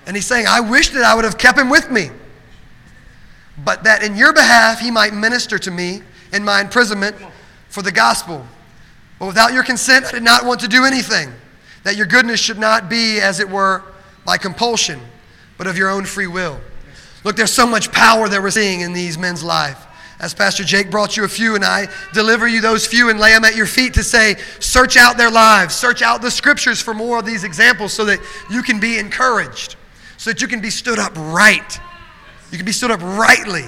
[0.06, 2.10] And he's saying, I wish that I would have kept him with me,
[3.62, 6.02] but that in your behalf he might minister to me
[6.32, 7.16] in my imprisonment
[7.68, 8.46] for the gospel.
[9.18, 11.32] But without your consent, I did not want to do anything,
[11.84, 13.82] that your goodness should not be, as it were,
[14.24, 15.00] by compulsion,
[15.58, 16.60] but of your own free will.
[17.24, 19.86] Look, there's so much power that we're seeing in these men's life.
[20.20, 23.32] As Pastor Jake brought you a few, and I deliver you those few and lay
[23.32, 26.92] them at your feet to say, search out their lives, search out the scriptures for
[26.92, 28.20] more of these examples so that
[28.50, 29.76] you can be encouraged,
[30.18, 31.80] so that you can be stood up right.
[32.50, 33.64] You can be stood up rightly.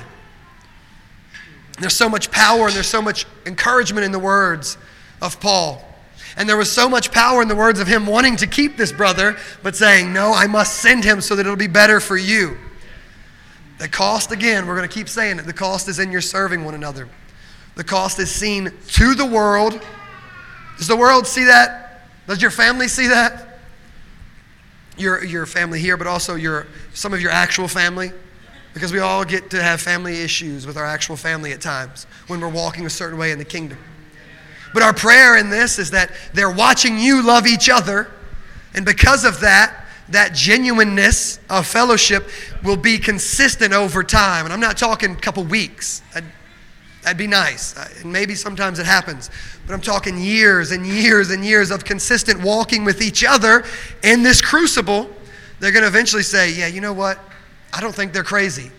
[1.83, 4.79] There's so much power and there's so much encouragement in the words
[5.21, 5.85] of Paul.
[6.37, 8.91] And there was so much power in the words of him wanting to keep this
[8.91, 12.57] brother, but saying, No, I must send him so that it'll be better for you.
[13.79, 16.65] The cost, again, we're going to keep saying it, the cost is in your serving
[16.65, 17.09] one another.
[17.75, 19.81] The cost is seen to the world.
[20.79, 22.09] Does the world see that?
[22.27, 23.59] Does your family see that?
[24.97, 28.13] Your, your family here, but also your, some of your actual family?
[28.75, 32.41] Because we all get to have family issues with our actual family at times when
[32.41, 33.79] we're walking a certain way in the kingdom.
[34.73, 38.11] But our prayer in this is that they're watching you love each other,
[38.75, 42.29] and because of that, that genuineness of fellowship
[42.63, 44.45] will be consistent over time.
[44.45, 46.03] And I'm not talking a couple weeks.
[46.13, 46.31] That'd,
[47.03, 47.75] that'd be nice.
[48.03, 49.31] And maybe sometimes it happens.
[49.67, 53.65] But I'm talking years and years and years of consistent walking with each other
[54.03, 55.11] in this crucible.
[55.61, 57.19] They're going to eventually say, Yeah, you know what?
[57.73, 58.71] I don't think they're crazy.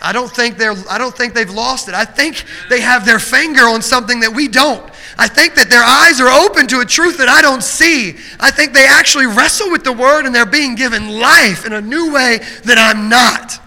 [0.00, 1.94] I don't think they're I don't think they've lost it.
[1.94, 4.88] I think they have their finger on something that we don't.
[5.18, 8.16] I think that their eyes are open to a truth that I don't see.
[8.38, 11.80] I think they actually wrestle with the word and they're being given life in a
[11.80, 13.60] new way that I'm not.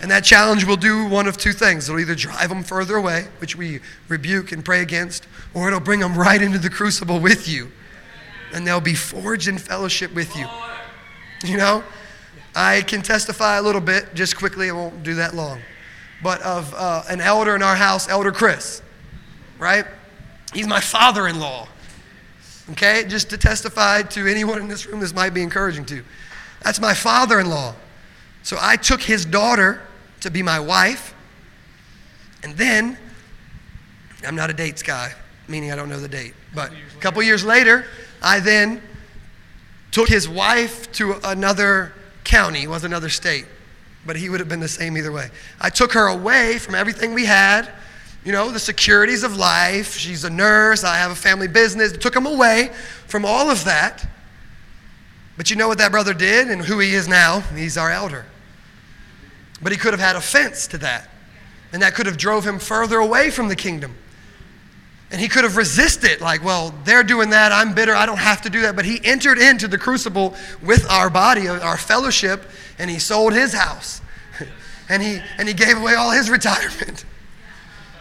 [0.00, 1.88] And that challenge will do one of two things.
[1.88, 6.00] It'll either drive them further away, which we rebuke and pray against, or it'll bring
[6.00, 7.70] them right into the crucible with you.
[8.52, 10.46] And they'll be forged in fellowship with you.
[11.44, 11.84] You know?
[12.54, 15.60] I can testify a little bit, just quickly, I won't do that long,
[16.22, 18.82] but of uh, an elder in our house, Elder Chris,
[19.58, 19.86] right?
[20.52, 21.66] He's my father in law,
[22.72, 23.04] okay?
[23.08, 26.04] Just to testify to anyone in this room this might be encouraging to.
[26.62, 27.74] That's my father in law.
[28.42, 29.80] So I took his daughter
[30.20, 31.14] to be my wife,
[32.42, 32.98] and then,
[34.26, 35.14] I'm not a dates guy,
[35.48, 37.86] meaning I don't know the date, but a couple years later,
[38.20, 38.82] I then
[39.90, 41.92] took his wife to another
[42.24, 43.46] county, was another state,
[44.06, 45.30] but he would have been the same either way.
[45.60, 47.68] I took her away from everything we had,
[48.24, 49.96] you know, the securities of life.
[49.96, 51.92] She's a nurse, I have a family business.
[51.92, 52.72] Took him away
[53.06, 54.06] from all of that.
[55.36, 57.40] But you know what that brother did and who he is now?
[57.40, 58.26] He's our elder.
[59.62, 61.08] But he could have had offense to that.
[61.72, 63.96] And that could have drove him further away from the kingdom.
[65.12, 67.52] And he could have resisted, like, well, they're doing that.
[67.52, 67.94] I'm bitter.
[67.94, 68.74] I don't have to do that.
[68.74, 72.48] But he entered into the crucible with our body, uh, our fellowship,
[72.78, 74.00] and he sold his house.
[74.88, 77.04] and, he, and he gave away all his retirement.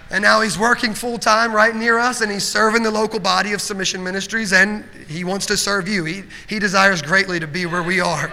[0.10, 3.52] And now he's working full time right near us, and he's serving the local body
[3.52, 6.06] of submission ministries, and he wants to serve you.
[6.06, 8.32] He, he desires greatly to be where we are.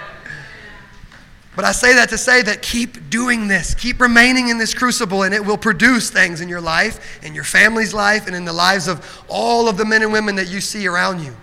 [1.58, 3.74] But I say that to say that keep doing this.
[3.74, 7.42] Keep remaining in this crucible, and it will produce things in your life, in your
[7.42, 10.60] family's life, and in the lives of all of the men and women that you
[10.60, 11.34] see around you.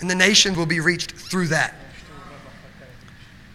[0.00, 1.74] And the nation will be reached through that.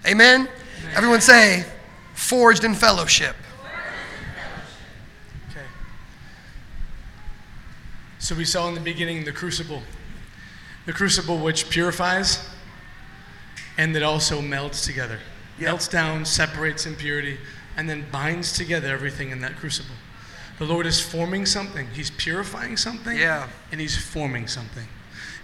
[0.05, 0.47] Amen?
[0.93, 1.65] Everyone say,
[2.13, 3.35] forged in fellowship.
[5.49, 5.65] Okay.
[8.19, 9.81] So we saw in the beginning the crucible.
[10.85, 12.47] The crucible which purifies
[13.79, 15.17] and that also melts together
[15.61, 17.37] melts down, separates impurity,
[17.77, 19.95] and then binds together everything in that crucible.
[20.59, 21.87] The Lord is forming something.
[21.93, 23.17] He's purifying something.
[23.17, 23.47] Yeah.
[23.71, 24.87] And He's forming something.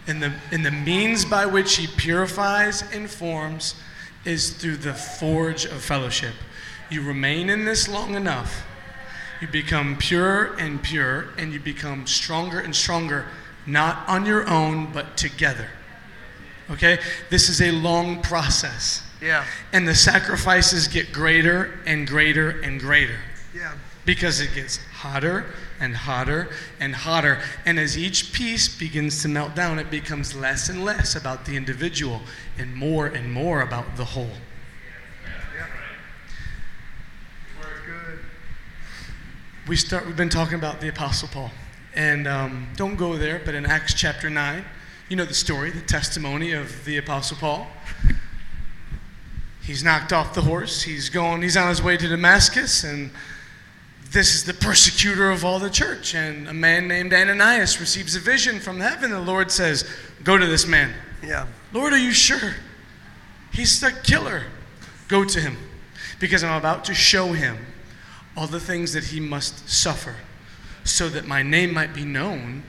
[0.06, 3.76] And the, and the means by which He purifies and forms
[4.26, 6.36] is through the forge of fellowship.
[6.92, 8.66] You remain in this long enough,
[9.42, 13.26] you become pure and pure, and you become stronger and stronger,
[13.66, 15.68] not on your own, but together.
[16.70, 17.00] Okay?
[17.30, 19.02] This is a long process.
[19.22, 19.46] Yeah.
[19.74, 23.18] And the sacrifices get greater and greater and greater.
[23.56, 23.74] Yeah.
[24.06, 25.46] Because it gets hotter
[25.80, 26.50] and hotter
[26.80, 27.40] and hotter.
[27.66, 31.58] And as each piece begins to melt down, it becomes less and less about the
[31.58, 32.22] individual
[32.58, 34.32] and more and more about the whole.
[39.68, 41.52] We start, we've been talking about the Apostle Paul.
[41.94, 44.64] And um, don't go there, but in Acts chapter 9,
[45.10, 47.68] you know the story, the testimony of the Apostle Paul.
[49.68, 50.82] He's knocked off the horse.
[50.82, 53.12] He's going, he's on his way to Damascus, and
[54.12, 56.16] this is the persecutor of all the church.
[56.16, 59.12] And a man named Ananias receives a vision from heaven.
[59.12, 59.86] The Lord says,
[60.24, 60.94] Go to this man.
[61.22, 61.48] Yeah.
[61.74, 62.56] Lord, are you sure?
[63.52, 64.44] He's the killer.
[65.10, 65.58] Go to him,
[66.22, 67.58] because I'm about to show him
[68.38, 70.16] all the things that he must suffer
[70.86, 72.64] so that my name might be known.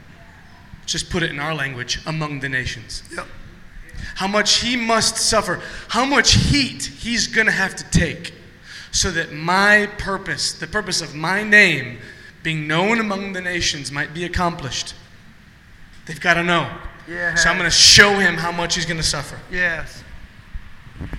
[0.84, 3.26] Just put it in our language among the nations Yep.
[4.14, 8.34] How much he must suffer, how much heat he's going to have to take
[8.90, 11.98] so that my purpose, the purpose of my name
[12.42, 14.94] being known among the nations, might be accomplished.
[16.06, 16.70] They've got to know.
[17.08, 17.42] Yes.
[17.42, 19.38] So I'm going to show him how much he's going to suffer.
[19.50, 20.02] Yes.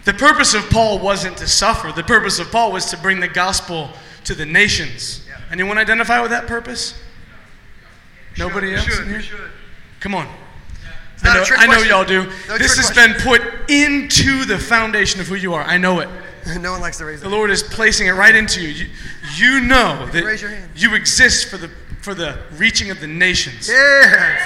[0.05, 3.27] The purpose of Paul wasn't to suffer, the purpose of Paul was to bring the
[3.27, 3.91] gospel
[4.25, 5.25] to the nations.
[5.51, 7.01] Anyone identify with that purpose?
[8.37, 9.21] Nobody else in here?
[9.99, 10.27] Come on.
[11.19, 11.89] It's not I a know, trick I know question.
[11.89, 12.23] y'all do.
[12.47, 15.63] No this has been put into the foundation of who you are.
[15.63, 16.07] I know it.
[16.61, 18.69] no one likes to raise The Lord is placing it right into you.
[18.69, 18.89] You,
[19.35, 20.71] you know that Raise your hand.
[20.77, 21.69] you exist for the
[22.01, 23.67] for the reaching of the nations.
[23.67, 24.41] Yes.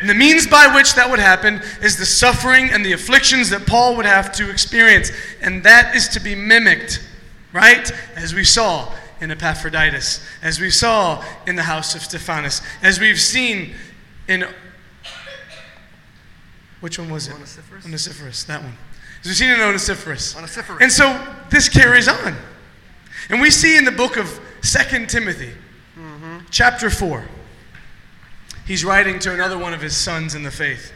[0.00, 3.64] And the means by which that would happen is the suffering and the afflictions that
[3.64, 5.12] Paul would have to experience.
[5.40, 7.00] And that is to be mimicked,
[7.52, 7.88] right?
[8.16, 13.20] As we saw in Epaphroditus, as we saw in the house of Stephanas, as we've
[13.20, 13.74] seen
[14.26, 14.44] in.
[16.82, 17.34] Which one was it?
[17.34, 17.84] Onesiphorus?
[17.84, 18.76] Onesiphorus, that one.
[19.22, 20.34] Seen in Onesiphorus.
[20.34, 20.82] Onesiphorus.
[20.82, 22.36] And so this carries on.
[23.30, 25.52] And we see in the book of Second Timothy,
[25.96, 26.38] mm-hmm.
[26.50, 27.24] chapter 4,
[28.66, 30.92] he's writing to another one of his sons in the faith,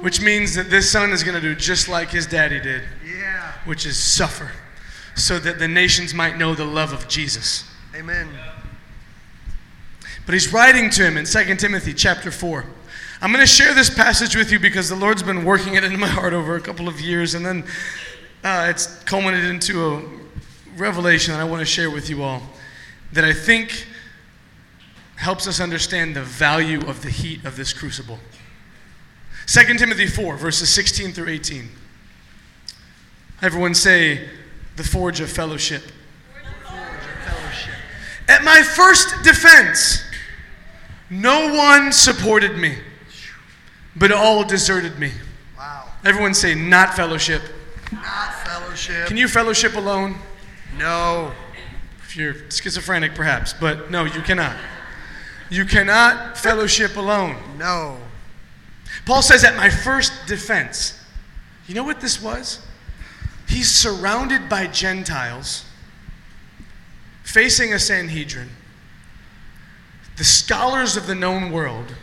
[0.00, 3.52] which means that this son is going to do just like his daddy did, Yeah.
[3.66, 4.50] which is suffer,
[5.14, 7.70] so that the nations might know the love of Jesus.
[7.94, 8.28] Amen.
[10.26, 12.64] But he's writing to him in 2 Timothy chapter 4.
[13.22, 15.98] I'm going to share this passage with you because the Lord's been working it into
[15.98, 17.64] my heart over a couple of years, and then
[18.42, 20.02] uh, it's culminated into a
[20.78, 22.40] revelation that I want to share with you all
[23.12, 23.86] that I think
[25.16, 28.18] helps us understand the value of the heat of this crucible.
[29.46, 31.68] 2 Timothy 4, verses 16 through 18.
[33.42, 34.30] Everyone say,
[34.76, 35.82] the forge of fellowship.
[36.64, 37.74] Fellowship.
[38.28, 40.04] At my first defense,
[41.10, 42.78] no one supported me,
[44.00, 45.12] but all deserted me.
[45.56, 45.84] Wow.
[46.04, 47.42] Everyone say, not fellowship.
[47.92, 49.06] Not fellowship.
[49.06, 50.16] Can you fellowship alone?
[50.78, 51.32] No.
[52.02, 54.56] If you're schizophrenic, perhaps, but no, you cannot.
[55.50, 57.36] You cannot fellowship alone.
[57.58, 57.98] No.
[59.04, 60.98] Paul says, at my first defense,
[61.66, 62.66] you know what this was?
[63.48, 65.66] He's surrounded by Gentiles,
[67.22, 68.48] facing a Sanhedrin,
[70.16, 71.94] the scholars of the known world,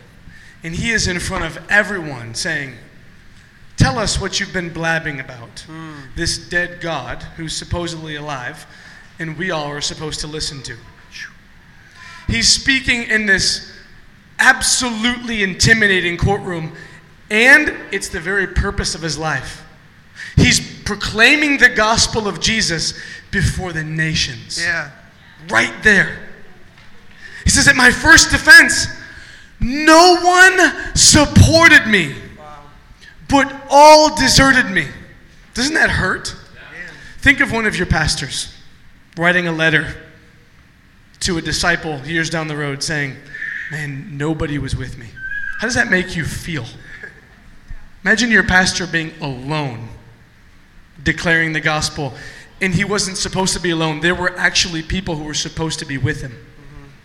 [0.68, 2.74] and he is in front of everyone saying,
[3.78, 5.61] Tell us what you've been blabbing about.
[5.61, 5.93] Hmm.
[6.13, 8.68] This dead God who's supposedly alive,
[9.18, 10.76] and we all are supposed to listen to.
[12.28, 13.72] He's speaking in this
[14.39, 16.76] absolutely intimidating courtroom,
[17.30, 19.63] and it's the very purpose of his life.
[20.36, 22.93] He's proclaiming the gospel of Jesus
[23.32, 24.61] before the nations.
[24.61, 24.91] Yeah.
[25.47, 26.28] Right there.
[27.45, 28.96] He says, At my first defense,
[29.59, 32.15] no one supported me,
[33.29, 34.87] but all deserted me.
[35.53, 36.35] Doesn't that hurt?
[37.19, 38.53] Think of one of your pastors
[39.17, 39.95] writing a letter
[41.21, 43.15] to a disciple years down the road saying,
[43.71, 45.07] Man, nobody was with me.
[45.59, 46.65] How does that make you feel?
[48.03, 49.89] Imagine your pastor being alone,
[51.03, 52.13] declaring the gospel,
[52.61, 53.99] and he wasn't supposed to be alone.
[53.99, 56.33] There were actually people who were supposed to be with him,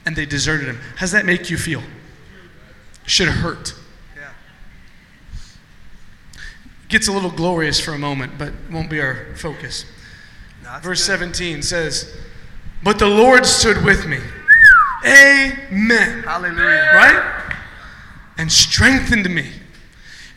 [0.06, 0.78] and they deserted him.
[0.94, 1.82] How does that make you feel?
[3.06, 3.74] Should hurt.
[4.16, 4.30] Yeah.
[6.88, 9.84] Gets a little glorious for a moment, but won't be our focus.
[10.62, 11.18] No, Verse good.
[11.18, 12.14] 17 says,
[12.82, 14.18] But the Lord stood with me.
[15.04, 16.22] Amen.
[16.22, 16.92] Hallelujah.
[16.94, 17.54] Right?
[18.38, 19.50] And strengthened me,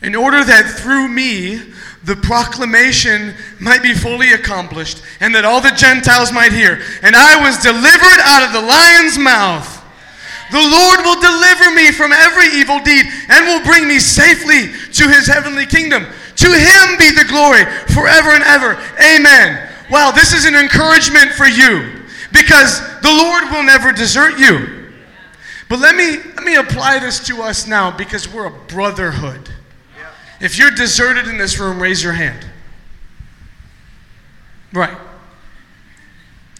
[0.02, 1.72] in order that through me
[2.06, 6.80] the proclamation might be fully accomplished, and that all the Gentiles might hear.
[7.02, 9.75] And I was delivered out of the lion's mouth.
[10.50, 15.08] The Lord will deliver me from every evil deed and will bring me safely to
[15.08, 16.06] his heavenly kingdom.
[16.36, 18.78] To him be the glory forever and ever.
[19.00, 19.68] Amen.
[19.90, 24.92] Wow, this is an encouragement for you because the Lord will never desert you.
[25.68, 29.50] But let me let me apply this to us now because we're a brotherhood.
[30.40, 32.46] If you're deserted in this room, raise your hand.
[34.72, 34.96] Right.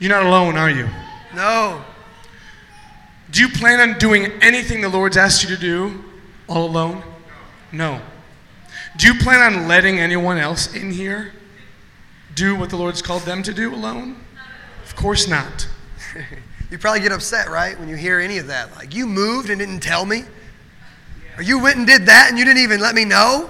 [0.01, 0.89] You're not alone, are you?
[1.35, 1.85] No.
[3.37, 6.03] Do you plan on doing anything the Lord's asked you to do
[6.49, 7.03] all alone?
[7.71, 8.01] No.
[8.97, 11.33] Do you plan on letting anyone else in here
[12.35, 14.17] do what the Lord's called them to do alone?
[14.85, 15.69] Of course not.
[16.71, 18.75] You probably get upset, right, when you hear any of that.
[18.75, 20.25] Like, you moved and didn't tell me?
[21.37, 23.49] Or you went and did that and you didn't even let me know?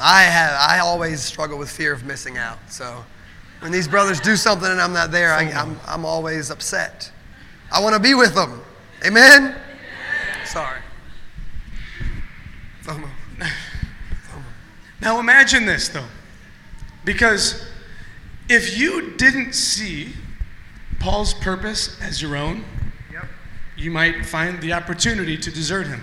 [0.00, 2.58] I have I always struggle with fear of missing out.
[2.68, 3.04] So
[3.60, 7.12] when these brothers do something and I'm not there, I, I'm, I'm always upset.
[7.74, 8.62] I want to be with them.
[9.04, 9.56] Amen?
[10.44, 10.78] Sorry.
[12.84, 13.08] FOMO.
[15.00, 16.06] Now imagine this, though.
[17.04, 17.66] Because
[18.48, 20.12] if you didn't see
[21.00, 22.64] Paul's purpose as your own,
[23.12, 23.24] Yep.
[23.76, 26.00] you might find the opportunity to desert him.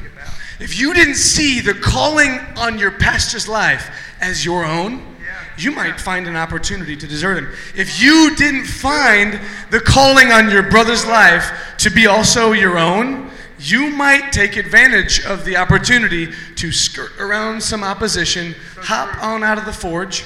[0.59, 5.15] If you didn't see the calling on your pastor's life as your own,
[5.57, 7.49] you might find an opportunity to desert him.
[7.75, 9.39] If you didn't find
[9.69, 13.29] the calling on your brother's life to be also your own,
[13.59, 19.57] you might take advantage of the opportunity to skirt around some opposition, hop on out
[19.57, 20.23] of the forge,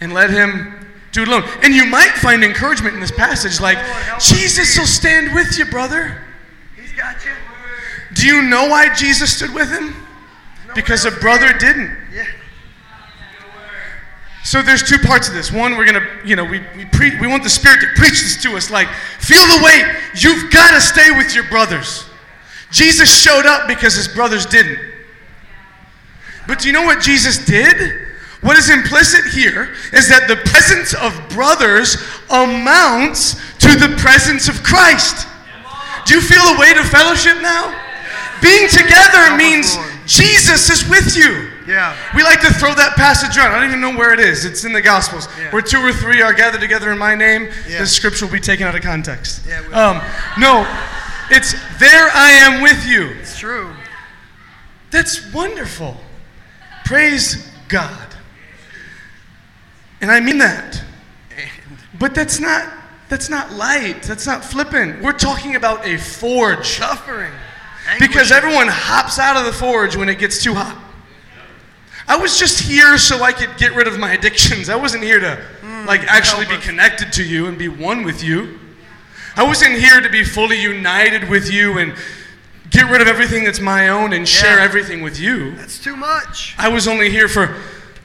[0.00, 1.42] and let him do it alone.
[1.62, 3.78] And you might find encouragement in this passage like,
[4.20, 6.22] Jesus will stand with you, brother.
[6.76, 7.32] He's got you.
[8.14, 9.94] Do you know why Jesus stood with him?
[10.74, 11.96] Because a brother didn't.
[12.14, 12.26] Yeah.
[14.50, 15.52] So there's two parts of this.
[15.52, 18.42] One, we're gonna, you know, we we, pre- we want the Spirit to preach this
[18.42, 18.68] to us.
[18.68, 18.88] Like,
[19.20, 19.84] feel the weight.
[20.16, 22.04] You've got to stay with your brothers.
[22.72, 24.76] Jesus showed up because his brothers didn't.
[26.48, 28.08] But do you know what Jesus did?
[28.40, 31.96] What is implicit here is that the presence of brothers
[32.28, 35.28] amounts to the presence of Christ.
[36.06, 37.70] Do you feel the weight of fellowship now?
[38.42, 41.49] Being together means Jesus is with you.
[41.70, 41.96] Yeah.
[42.16, 43.52] We like to throw that passage around.
[43.52, 44.44] I don't even know where it is.
[44.44, 45.28] It's in the Gospels.
[45.38, 45.52] Yeah.
[45.52, 47.78] Where two or three are gathered together in my name, Yeah.
[47.78, 49.42] the scripture will be taken out of context.
[49.46, 50.00] Yeah, um,
[50.38, 50.66] no,
[51.30, 53.06] it's there I am with you.
[53.20, 53.72] It's true.
[54.90, 55.96] That's wonderful.
[56.84, 58.08] Praise God.
[60.00, 60.82] And I mean that.
[61.98, 62.68] But that's not
[63.08, 64.02] that's not light.
[64.04, 65.02] That's not flippant.
[65.02, 66.66] We're talking about a forge.
[66.66, 67.32] Suffering.
[67.98, 70.76] Because everyone hops out of the forge when it gets too hot.
[72.10, 74.68] I was just here so I could get rid of my addictions.
[74.68, 78.20] I wasn't here to hmm, like actually be connected to you and be one with
[78.20, 78.58] you.
[79.36, 81.94] I wasn't here to be fully united with you and
[82.70, 84.64] get rid of everything that's my own and share Yeah.
[84.64, 85.54] everything with you.
[85.54, 86.56] That's too much.
[86.58, 87.54] I was only here for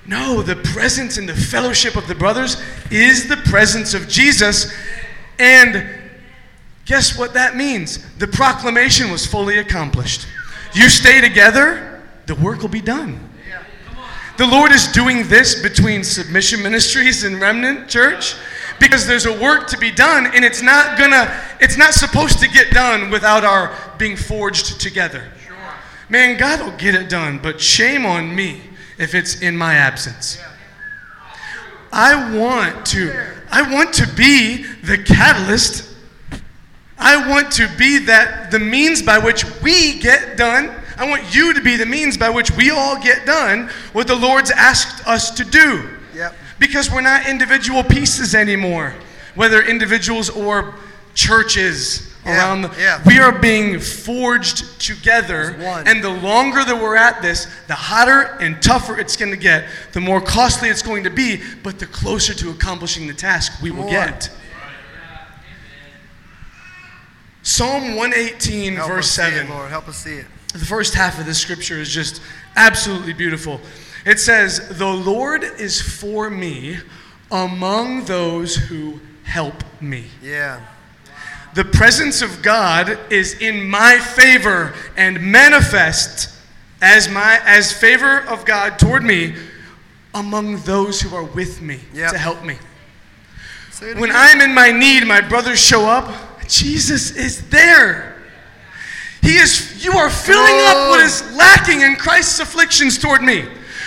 [0.06, 4.72] no, the presence and the fellowship of the brothers is the presence of Jesus.
[5.40, 5.84] And
[6.86, 8.06] guess what that means?
[8.20, 10.28] The proclamation was fully accomplished.
[10.76, 13.32] You stay together, the work will be done.
[14.38, 18.36] The Lord is doing this between Submission Ministries and Remnant Church
[18.82, 22.50] because there's a work to be done and it's not gonna it's not supposed to
[22.50, 25.24] get done without our being forged together.
[26.10, 28.62] Man, God will get it done, but shame on me
[28.98, 30.38] if it's in my absence.
[31.94, 33.16] I want to
[33.50, 35.96] I want to be the catalyst.
[36.98, 40.76] I want to be that the means by which we get done.
[40.98, 44.16] I want you to be the means by which we all get done what the
[44.16, 45.90] Lord's asked us to do.
[46.16, 46.36] Yep.
[46.60, 48.94] Because we're not individual pieces anymore,
[49.36, 50.76] whether individuals or
[51.14, 53.02] churches Yeah, around the yeah.
[53.06, 55.88] we are being forged together one.
[55.88, 59.66] and the longer that we're at this the hotter and tougher it's going to get
[59.94, 63.72] the more costly it's going to be but the closer to accomplishing the task we
[63.72, 63.90] will on.
[63.92, 64.30] get
[67.44, 70.26] psalm 118 Help verse us see it, 7 Lord, help us see it.
[70.54, 72.22] The first half of this scripture is just
[72.56, 73.60] absolutely beautiful.
[74.06, 76.78] It says, The Lord is for me
[77.32, 80.06] among those who help me.
[80.22, 80.66] Yeah.
[81.56, 86.30] The presence of God is in my favor and manifest
[86.82, 89.36] as my as favor of God toward me
[90.14, 92.12] among those who are with me Yep.
[92.12, 92.58] to help me.
[93.80, 94.12] When.
[94.12, 96.14] I'm in my need, my brothers show up.
[96.48, 98.15] Jesus is there.
[99.26, 103.44] He is, you are filling up what is lacking in Christ's afflictions toward me.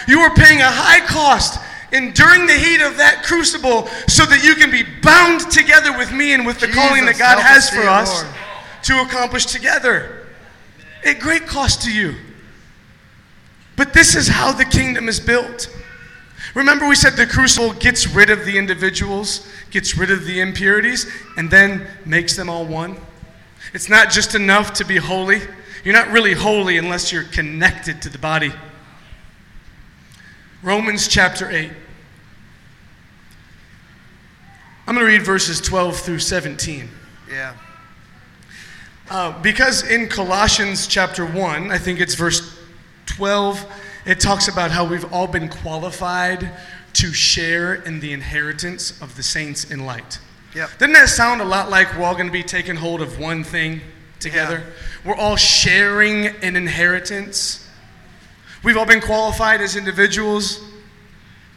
[0.09, 1.61] You are paying a high cost,
[1.93, 6.34] enduring the heat of that crucible, so that you can be bound together with me
[6.34, 8.34] and with the calling that God has for us Lord.
[8.82, 10.26] to accomplish together.
[11.05, 12.16] At great cost to you.
[13.76, 15.72] But this is how the kingdom is built.
[16.57, 21.07] Remember, we said the crucible gets rid of the individuals, gets rid of the impurities,
[21.36, 22.97] and then makes them all one?
[23.74, 25.40] It's not just enough to be holy.
[25.84, 28.52] You're not really holy unless you're connected to the body.
[30.62, 31.70] Romans chapter 8.
[34.86, 36.88] I'm going to read verses 12 through 17.
[37.30, 37.54] Yeah.
[39.10, 42.58] Uh, because in Colossians chapter 1, I think it's verse
[43.06, 43.64] 12,
[44.06, 46.50] it talks about how we've all been qualified
[46.94, 50.18] to share in the inheritance of the saints in light.
[50.59, 50.70] Yep.
[50.78, 53.44] Doesn't that sound a lot like we're all going to be taking hold of one
[53.44, 53.80] thing
[54.18, 54.64] together?
[55.04, 57.64] We're all sharing an inheritance.
[58.64, 60.61] We've all been qualified as individuals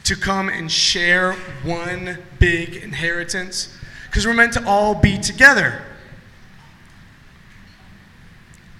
[0.04, 1.34] to come and share
[1.64, 3.76] one big inheritance
[4.06, 5.82] because we're meant to all be together.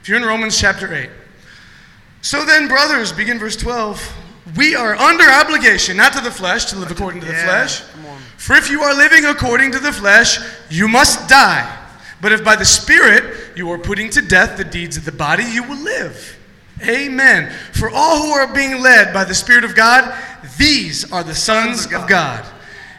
[0.04, 1.10] If you're in Romans chapter 8.
[2.22, 4.18] So then, brothers, begin verse 12.
[4.56, 7.82] We are under obligation, not to the flesh, to live according to the Yeah, flesh.
[8.42, 11.78] For if you are living according to the flesh, you must die.
[12.22, 15.44] But if by the Spirit you are putting to death the deeds of the body,
[15.44, 16.40] you will live.
[16.82, 17.54] Amen.
[17.74, 20.12] For all who are being led by the Spirit of God,
[20.58, 22.08] these are the sons of.
[22.10, 22.44] God.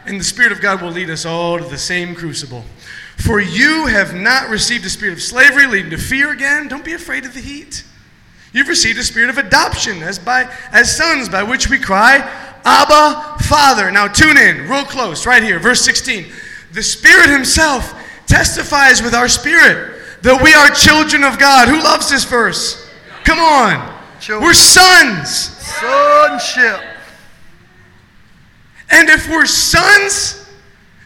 [0.05, 2.63] And the Spirit of God will lead us all to the same crucible.
[3.17, 6.69] For you have not received a spirit of slavery leading to fear again.
[6.69, 7.83] Don't be afraid of the heat.
[8.53, 13.43] You've received a spirit of adoption as by as sons by which we cry, Abba,
[13.43, 13.91] Father.
[13.91, 16.31] Now tune in, real close, right here, verse 16.
[16.71, 17.93] The Spirit Himself
[18.25, 21.67] testifies with our spirit that we are children of God.
[21.67, 22.89] Who loves this verse?
[23.23, 23.93] Come on.
[24.19, 24.47] Children.
[24.47, 25.49] We're sons.
[25.59, 26.79] Sonship.
[28.89, 30.49] And if we're sons,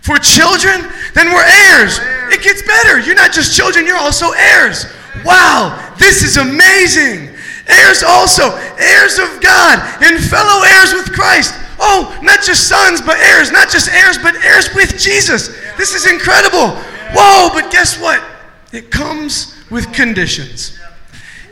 [0.02, 2.00] if we're children, then we're heirs.
[2.32, 3.00] It gets better.
[3.00, 4.86] You're not just children, you're also heirs.
[5.26, 7.36] Wow, this is amazing.
[7.68, 11.54] Heirs also, heirs of God, and fellow heirs with Christ.
[11.80, 13.52] Oh, not just sons, but heirs.
[13.52, 15.50] Not just heirs, but heirs with Jesus.
[15.78, 16.70] This is incredible.
[17.14, 18.24] Whoa, but guess what?
[18.72, 20.78] It comes with conditions.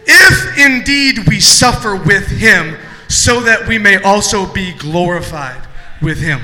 [0.05, 5.61] If indeed we suffer with him, so that we may also be glorified
[6.01, 6.41] with him.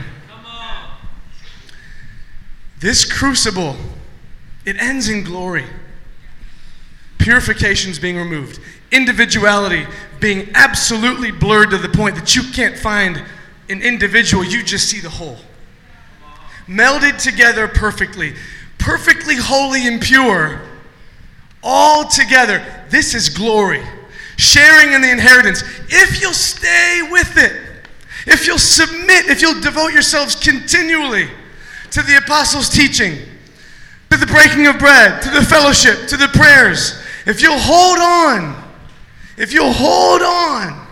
[2.79, 3.75] This crucible,
[4.65, 5.65] it ends in glory.
[7.17, 8.59] Purification's being removed.
[8.91, 9.85] Individuality
[10.19, 13.23] being absolutely blurred to the point that you can't find
[13.69, 15.37] an individual, you just see the whole.
[16.67, 18.33] Melded together perfectly,
[18.77, 20.61] perfectly holy and pure,
[21.63, 22.63] all together.
[22.89, 23.83] This is glory.
[24.37, 25.63] Sharing in the inheritance.
[25.89, 27.53] If you'll stay with it,
[28.25, 31.27] if you'll submit, if you'll devote yourselves continually
[31.91, 33.17] to the apostles' teaching,
[34.09, 38.60] to the breaking of bread, to the fellowship, to the prayers, if you'll hold on,
[39.41, 40.87] if you'll hold on,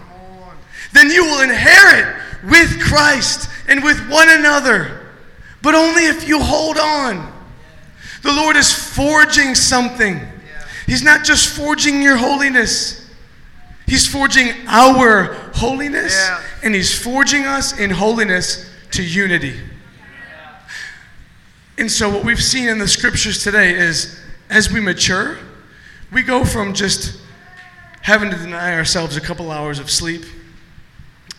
[0.92, 5.08] then you will inherit with Christ and with one another.
[5.62, 7.32] But only if you hold on.
[8.24, 10.20] The Lord is forging something.
[10.88, 13.08] He's not just forging your holiness,
[13.86, 16.42] He's forging our holiness, Yeah.
[16.64, 19.60] and He's forging us in holiness to unity.
[21.78, 24.20] And so, what we've seen in the scriptures today is
[24.50, 25.38] as we mature,
[26.12, 27.20] we go from just
[28.02, 30.24] having to deny ourselves a couple hours of sleep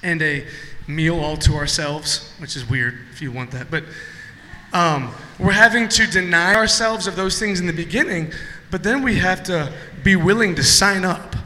[0.02, 0.46] and a
[0.86, 3.70] meal all to ourselves, which is weird if you want that.
[3.70, 3.84] But
[4.72, 8.32] um, we're having to deny ourselves of those things in the beginning,
[8.70, 9.72] but then we have to
[10.04, 11.36] be willing to sign up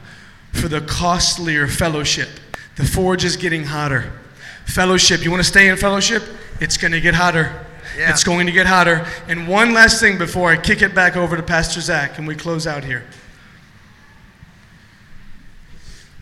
[0.52, 2.28] for the costlier fellowship.
[2.76, 4.12] The forge is getting hotter.
[4.66, 6.22] Fellowship, you want to stay in fellowship?
[6.60, 7.66] It's going to get hotter.
[7.96, 8.10] Yeah.
[8.10, 9.06] It's going to get hotter.
[9.28, 12.34] And one last thing before I kick it back over to Pastor Zach and we
[12.34, 13.04] close out here.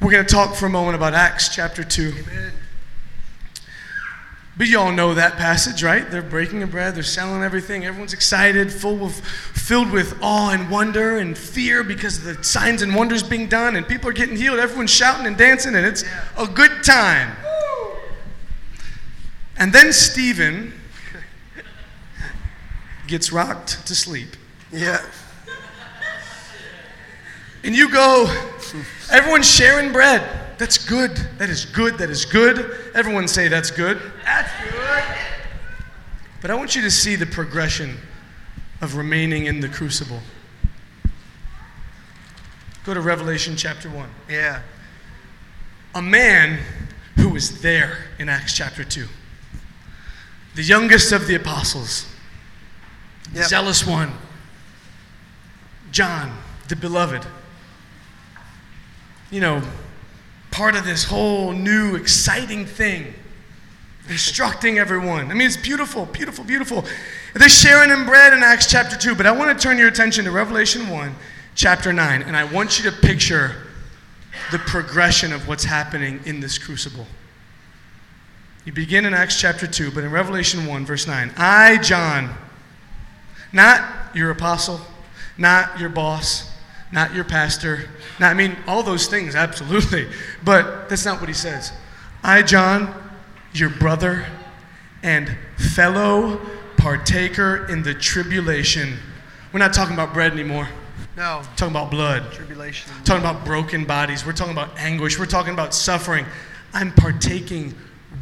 [0.03, 2.13] We're going to talk for a moment about Acts chapter 2.
[4.57, 6.11] But you all know that passage, right?
[6.11, 10.69] They're breaking the bread, they're selling everything, everyone's excited, full of, filled with awe and
[10.69, 14.37] wonder and fear because of the signs and wonders being done, and people are getting
[14.37, 16.05] healed, everyone's shouting and dancing, and it's
[16.37, 17.37] a good time.
[19.57, 20.73] And then Stephen
[23.07, 24.37] gets rocked to sleep.
[24.73, 25.01] Yeah.
[27.63, 28.52] And you go,
[29.13, 30.23] everyone's sharing bread.
[30.59, 31.17] That's good.
[31.39, 31.99] That is good.
[31.99, 32.77] That is good.
[32.95, 34.01] Everyone say that's good.
[34.25, 35.05] That's good.
[36.41, 37.97] But I want you to see the progression
[38.81, 40.21] of remaining in the crucible.
[42.85, 44.09] Go to Revelation chapter 1.
[44.29, 44.63] Yeah.
[45.95, 46.59] A man
[47.17, 49.07] who was there in Acts chapter 2,
[50.55, 52.07] the youngest of the apostles,
[53.35, 53.47] Yep.
[53.47, 54.13] zealous one,
[55.93, 56.37] John,
[56.69, 57.25] the beloved.
[59.33, 59.63] You know,
[60.51, 63.15] part of this whole new exciting thing,
[64.11, 65.31] instructing everyone.
[65.31, 66.85] I mean, it's beautiful, beautiful, beautiful.
[67.35, 70.27] They're sharing in bread in Acts chapter 2, but I want to turn your attention
[70.27, 71.15] to Revelation 1,
[71.55, 73.57] chapter 9, and I want you to picture
[74.51, 77.07] the progression of what's happening in this crucible.
[78.67, 82.35] You begin in Acts chapter 2, but in Revelation 1, verse 9, I, John,
[83.51, 84.79] not your apostle,
[85.39, 86.52] not your boss,
[86.93, 87.89] not your pastor,
[88.21, 90.07] not, I mean, all those things, absolutely,
[90.45, 91.73] but that's not what he says.
[92.23, 92.95] I, John,
[93.53, 94.27] your brother
[95.03, 96.41] and fellow
[96.77, 98.97] partaker in the tribulation.
[99.53, 100.69] We're not talking about bread anymore,
[101.17, 101.39] No.
[101.39, 102.91] we're talking about blood Tribulation.
[103.05, 104.25] talking about broken bodies.
[104.27, 105.19] We're talking about anguish.
[105.19, 106.25] We're talking about suffering.
[106.75, 107.75] I'm partaking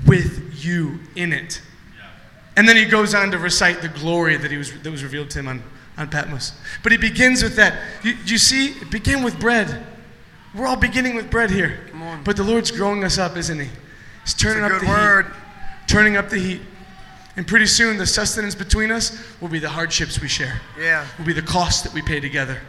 [0.07, 1.61] with you in it.
[1.99, 2.07] Yeah.
[2.57, 5.31] And then he goes on to recite the glory that, he was, that was revealed
[5.31, 5.63] to him on,
[6.01, 6.53] on Patmos.
[6.83, 7.75] But he begins with that.
[8.03, 9.87] You, you see, it began with bread.
[10.55, 11.81] We're all beginning with bread here.
[11.91, 12.25] Come on.
[12.25, 13.69] But the Lord's growing us up, isn't he?
[14.25, 15.27] He's turning up the word.
[15.27, 15.35] heat.
[15.87, 16.61] Turning up the heat.
[17.37, 21.07] And pretty soon, the sustenance between us will be the hardships we share, Yeah.
[21.19, 22.61] will be the cost that we pay together.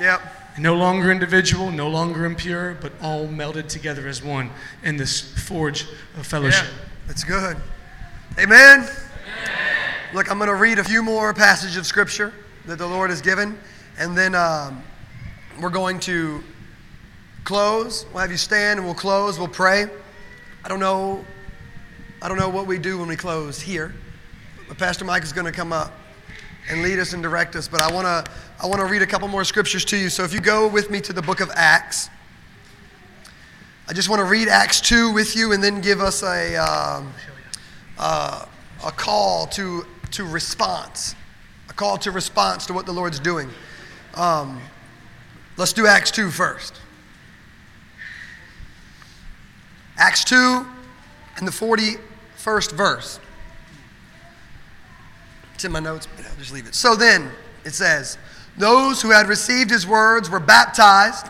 [0.00, 0.20] Yep.
[0.58, 4.50] No longer individual, no longer impure, but all melded together as one
[4.82, 5.86] in this forge
[6.18, 6.66] of fellowship.
[6.66, 6.84] Yeah.
[7.06, 7.56] That's good.
[8.38, 8.86] Amen.
[10.12, 12.34] Look, I'm going to read a few more passages of scripture.
[12.66, 13.58] That the Lord has given.
[13.98, 14.82] And then um,
[15.60, 16.42] we're going to
[17.44, 18.06] close.
[18.12, 19.38] We'll have you stand and we'll close.
[19.38, 19.86] We'll pray.
[20.64, 21.24] I don't know.
[22.20, 23.94] I don't know what we do when we close here.
[24.68, 25.92] But Pastor Mike is going to come up
[26.70, 27.68] and lead us and direct us.
[27.68, 28.32] But I want to
[28.62, 30.08] I want to read a couple more scriptures to you.
[30.08, 32.08] So if you go with me to the book of Acts,
[33.88, 37.12] I just want to read Acts 2 with you and then give us a, um,
[37.98, 38.46] uh,
[38.86, 41.16] a call to, to response,
[41.72, 43.48] a call to response to what the Lord's doing.
[44.14, 44.60] Um,
[45.56, 46.78] let's do Acts 2 first.
[49.96, 50.66] Acts 2
[51.36, 53.18] and the 41st verse.
[55.54, 56.74] It's in my notes, but I'll just leave it.
[56.74, 57.30] So then,
[57.64, 58.18] it says,
[58.58, 61.28] Those who had received his words were baptized,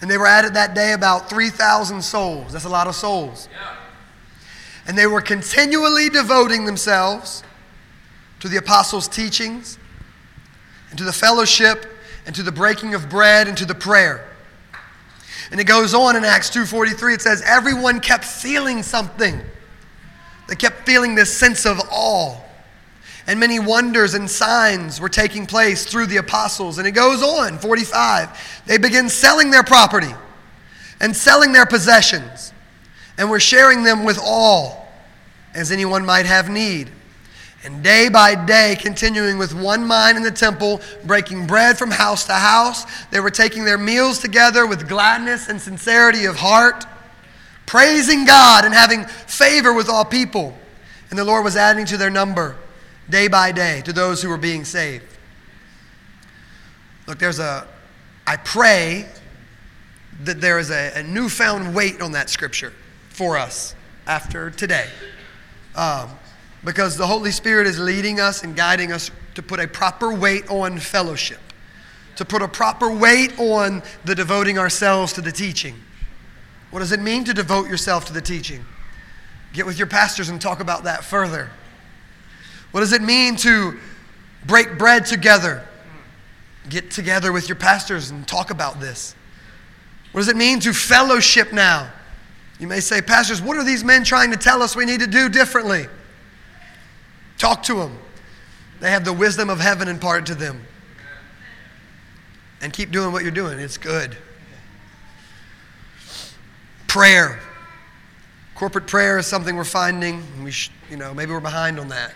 [0.00, 2.52] and they were added that day about 3,000 souls.
[2.52, 3.48] That's a lot of souls.
[4.88, 7.44] And they were continually devoting themselves
[8.42, 9.78] to the apostles' teachings,
[10.90, 11.86] and to the fellowship,
[12.26, 14.28] and to the breaking of bread, and to the prayer.
[15.52, 19.40] And it goes on in Acts 2:43 it says everyone kept feeling something.
[20.48, 22.36] They kept feeling this sense of awe.
[23.28, 26.78] And many wonders and signs were taking place through the apostles.
[26.78, 28.62] And it goes on, 45.
[28.66, 30.12] They begin selling their property
[31.00, 32.52] and selling their possessions,
[33.16, 34.88] and were sharing them with all,
[35.54, 36.90] as anyone might have need.
[37.64, 42.24] And day by day, continuing with one mind in the temple, breaking bread from house
[42.26, 46.84] to house, they were taking their meals together with gladness and sincerity of heart,
[47.66, 50.56] praising God and having favor with all people.
[51.10, 52.56] And the Lord was adding to their number
[53.08, 55.04] day by day to those who were being saved.
[57.06, 57.66] Look, there's a,
[58.26, 59.06] I pray
[60.24, 62.72] that there is a, a newfound weight on that scripture
[63.10, 63.74] for us
[64.06, 64.88] after today.
[65.76, 66.10] Um,
[66.64, 70.48] because the Holy Spirit is leading us and guiding us to put a proper weight
[70.50, 71.40] on fellowship,
[72.16, 75.74] to put a proper weight on the devoting ourselves to the teaching.
[76.70, 78.64] What does it mean to devote yourself to the teaching?
[79.52, 81.50] Get with your pastors and talk about that further.
[82.70, 83.78] What does it mean to
[84.46, 85.66] break bread together?
[86.68, 89.14] Get together with your pastors and talk about this.
[90.12, 91.90] What does it mean to fellowship now?
[92.58, 95.06] You may say, Pastors, what are these men trying to tell us we need to
[95.06, 95.86] do differently?
[97.42, 97.98] Talk to them.
[98.78, 100.64] They have the wisdom of heaven imparted to them.
[102.60, 104.16] And keep doing what you're doing, it's good.
[106.86, 107.40] Prayer.
[108.54, 110.22] Corporate prayer is something we're finding.
[110.44, 112.14] We sh- you know, maybe we're behind on that.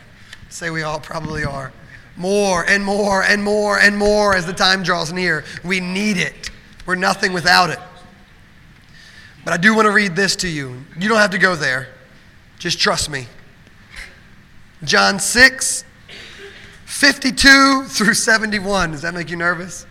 [0.49, 1.73] Say we all probably are.
[2.17, 5.43] More and more and more and more as the time draws near.
[5.65, 6.53] We need it.
[6.87, 7.81] We're nothing without it.
[9.45, 10.85] But I do want to read this to you.
[10.97, 11.89] You don't have to go there.
[12.61, 13.27] Just trust me.
[14.87, 15.85] John 6,
[16.85, 18.93] 52 through 71.
[18.93, 19.85] Does that make you nervous?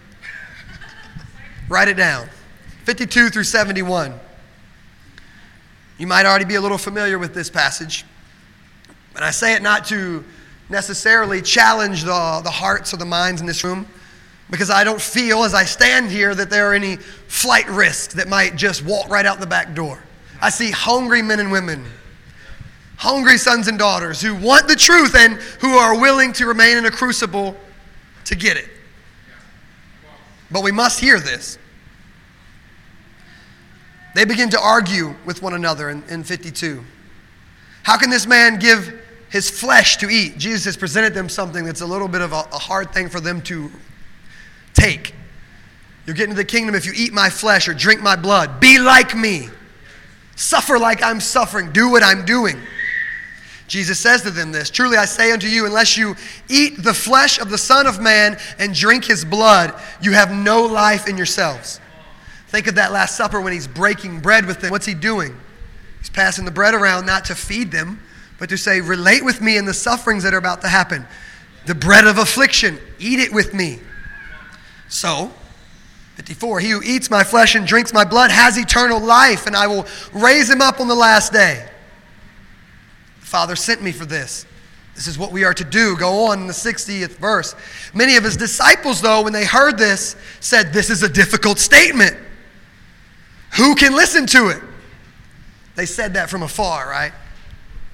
[1.68, 2.30] Write it down.
[2.86, 4.18] 52 through 71.
[5.98, 8.06] You might already be a little familiar with this passage,
[9.14, 10.24] but I say it not to
[10.70, 13.86] necessarily challenge the, the hearts or the minds in this room
[14.50, 18.30] because I don't feel as I stand here that there are any flight risks that
[18.30, 20.02] might just walk right out the back door.
[20.42, 21.84] I see hungry men and women,
[22.98, 26.86] hungry sons and daughters who want the truth and who are willing to remain in
[26.86, 27.56] a crucible
[28.26, 28.70] to get it.
[30.52, 31.58] But we must hear this.
[34.14, 36.84] They begin to argue with one another in, in 52.
[37.84, 40.38] How can this man give his flesh to eat?
[40.38, 43.20] Jesus has presented them something that's a little bit of a, a hard thing for
[43.20, 43.70] them to
[44.74, 45.14] take.
[46.06, 48.60] You'll get into the kingdom if you eat my flesh or drink my blood.
[48.60, 49.50] Be like me.
[50.36, 51.72] Suffer like I'm suffering.
[51.72, 52.60] Do what I'm doing.
[53.68, 56.16] Jesus says to them this Truly I say unto you, unless you
[56.50, 60.64] eat the flesh of the Son of Man and drink his blood, you have no
[60.64, 61.80] life in yourselves.
[62.48, 64.72] Think of that Last Supper when he's breaking bread with them.
[64.72, 65.36] What's he doing?
[66.00, 68.00] He's passing the bread around not to feed them,
[68.38, 71.06] but to say, relate with me in the sufferings that are about to happen.
[71.66, 73.80] The bread of affliction, eat it with me.
[74.88, 75.32] So,
[76.16, 79.68] 54, he who eats my flesh and drinks my blood has eternal life, and I
[79.68, 81.68] will raise him up on the last day.
[83.26, 84.46] The Father sent me for this.
[84.94, 85.98] This is what we are to do.
[85.98, 87.56] Go on in the 60th verse.
[87.92, 92.16] Many of his disciples, though, when they heard this, said, This is a difficult statement.
[93.58, 94.62] Who can listen to it?
[95.74, 97.14] They said that from afar, right?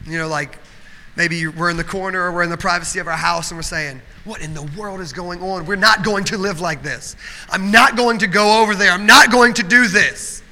[0.06, 0.60] You know, like
[1.16, 3.64] maybe we're in the corner or we're in the privacy of our house and we're
[3.64, 5.66] saying, What in the world is going on?
[5.66, 7.16] We're not going to live like this.
[7.50, 8.92] I'm not going to go over there.
[8.92, 10.44] I'm not going to do this.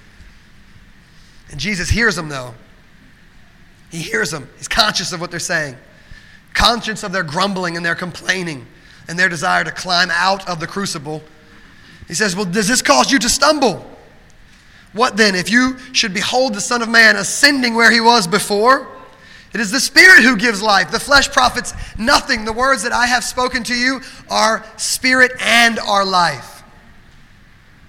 [1.52, 2.54] And Jesus hears them, though.
[3.90, 4.50] He hears them.
[4.58, 5.76] He's conscious of what they're saying,
[6.54, 8.66] conscious of their grumbling and their complaining.
[9.10, 11.24] and their desire to climb out of the crucible.
[12.08, 13.84] He says, Well, does this cause you to stumble?
[14.94, 18.88] What then, if you should behold the Son of Man ascending where he was before?
[19.52, 20.92] It is the Spirit who gives life.
[20.92, 22.46] The flesh profits nothing.
[22.46, 26.64] The words that I have spoken to you are spirit and are life.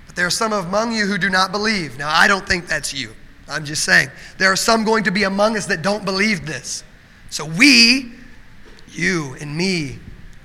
[0.07, 1.99] But there are some among you who do not believe.
[1.99, 3.11] Now, I don't think that's you.
[3.51, 4.11] I'm just saying.
[4.39, 6.85] There are some going to be among us that don't believe this.
[7.31, 8.13] So we,
[8.89, 9.99] you and me,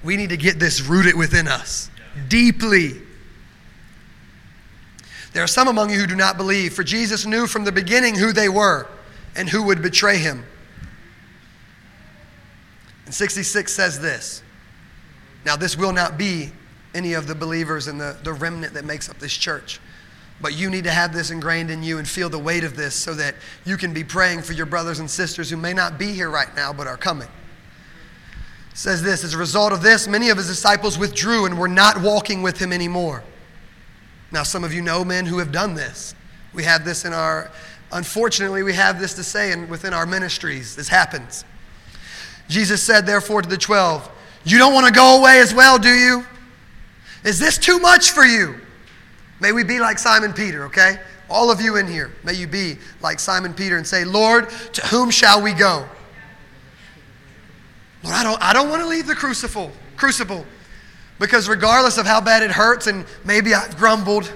[0.03, 1.90] we need to get this rooted within us
[2.27, 2.94] deeply.
[5.34, 8.15] There are some among you who do not believe, for Jesus knew from the beginning
[8.15, 8.88] who they were
[9.36, 10.45] and who would betray him.
[13.06, 14.41] And 66 says this.
[15.45, 16.52] Now, this will not be
[16.95, 19.80] any of the believers in the, the remnant that makes up this church.
[20.41, 22.94] But you need to have this ingrained in you and feel the weight of this
[22.94, 23.36] so that
[23.66, 26.53] you can be praying for your brothers and sisters who may not be here right
[26.56, 27.30] now but are coming.
[28.72, 31.70] It says this As a result of this, many of his disciples withdrew and were
[31.70, 33.24] not walking with him anymore.
[34.32, 36.14] Now, some of you know men who have done this.
[36.53, 37.49] We have this in our,
[37.91, 40.76] unfortunately, we have this to say in, within our ministries.
[40.76, 41.45] This happens.
[42.49, 44.10] Jesus said, therefore, to the twelve,
[44.44, 46.26] You don't want to go away as well, do you?
[47.24, 48.56] Is this too much for you?
[49.40, 50.99] May we be like Simon Peter, okay?
[51.30, 54.82] All of you in here, may you be like Simon Peter and say, Lord, to
[54.88, 55.88] whom shall we go?
[58.03, 60.45] Lord, I don't, I don't want to leave the crucible, crucible.
[61.20, 64.32] Because regardless of how bad it hurts, and maybe I've grumbled,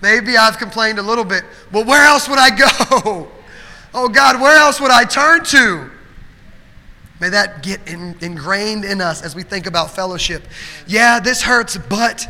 [0.00, 3.28] maybe I've complained a little bit, but where else would I go?
[3.94, 5.90] Oh God, where else would I turn to?
[7.20, 10.44] May that get in, ingrained in us as we think about fellowship.
[10.86, 12.26] Yeah, this hurts, but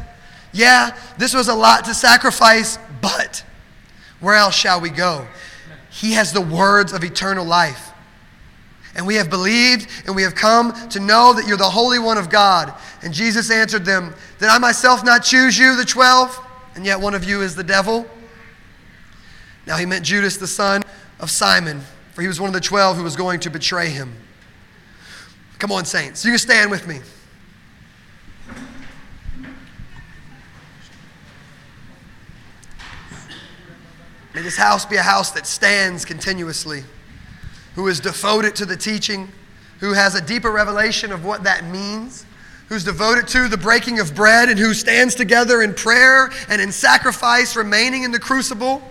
[0.52, 3.44] yeah, this was a lot to sacrifice, but
[4.20, 5.26] where else shall we go?
[5.90, 7.90] He has the words of eternal life.
[8.94, 12.18] And we have believed and we have come to know that you're the Holy One
[12.18, 12.74] of God.
[13.02, 16.38] And Jesus answered them, Did I myself not choose you, the twelve?
[16.74, 18.06] And yet one of you is the devil?
[19.66, 20.82] Now he meant Judas, the son
[21.20, 21.80] of Simon,
[22.12, 24.14] for he was one of the twelve who was going to betray him.
[25.58, 26.24] Come on, saints.
[26.24, 27.00] You can stand with me.
[34.34, 36.84] May this house be a house that stands continuously,
[37.74, 39.28] who is devoted to the teaching,
[39.80, 42.24] who has a deeper revelation of what that means,
[42.68, 46.72] who's devoted to the breaking of bread, and who stands together in prayer and in
[46.72, 48.82] sacrifice, remaining in the crucible,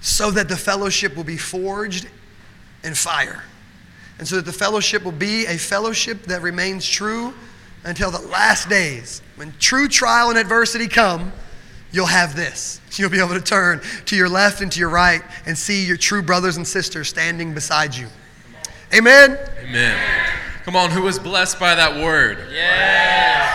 [0.00, 2.08] so that the fellowship will be forged
[2.84, 3.42] in fire.
[4.18, 7.34] And so that the fellowship will be a fellowship that remains true
[7.82, 9.22] until the last days.
[9.34, 11.32] When true trial and adversity come,
[11.92, 12.80] you'll have this.
[12.92, 15.96] You'll be able to turn to your left and to your right and see your
[15.96, 18.08] true brothers and sisters standing beside you.
[18.94, 19.38] Amen.
[19.62, 20.30] Amen.
[20.64, 22.38] Come on, who was blessed by that word?
[22.52, 23.48] Yeah.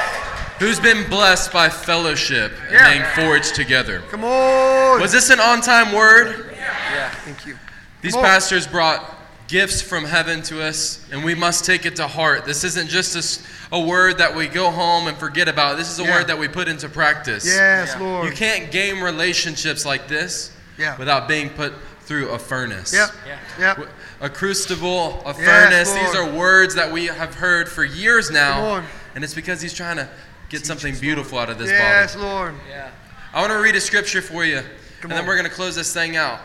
[0.60, 2.90] Who's been blessed by fellowship and Yeah.
[3.16, 4.02] being forged together?
[4.10, 5.00] Come on.
[5.00, 6.52] Was this an on time word?
[6.56, 6.94] Yeah.
[6.94, 7.10] yeah.
[7.12, 7.58] Thank you.
[8.02, 9.17] These pastors brought
[9.48, 12.46] gifts from heaven to us, and we must take it to heart.
[12.46, 13.42] This isn't just
[13.72, 15.78] a word that we go home and forget about.
[15.78, 16.16] This is a Yeah.
[16.16, 17.46] word that we put into practice.
[17.46, 18.00] Yes, Yeah.
[18.00, 18.28] Lord.
[18.28, 20.98] You can't gain relationships like this Yeah.
[20.98, 21.74] without being put
[22.06, 22.94] through a furnace.
[22.94, 23.10] Yep.
[23.26, 23.38] Yeah.
[23.78, 23.90] Yep.
[24.22, 25.92] A crucible, a Yes, furnace.
[25.92, 28.84] These are words that we have heard for years now.
[29.16, 30.08] And it's because he's trying to
[30.50, 32.30] get something beautiful out of this Yes, bottle.
[32.30, 32.54] Lord.
[32.70, 32.88] Yeah.
[33.34, 34.62] I want to read a scripture for you,
[35.04, 36.40] and then we're going to close this thing out.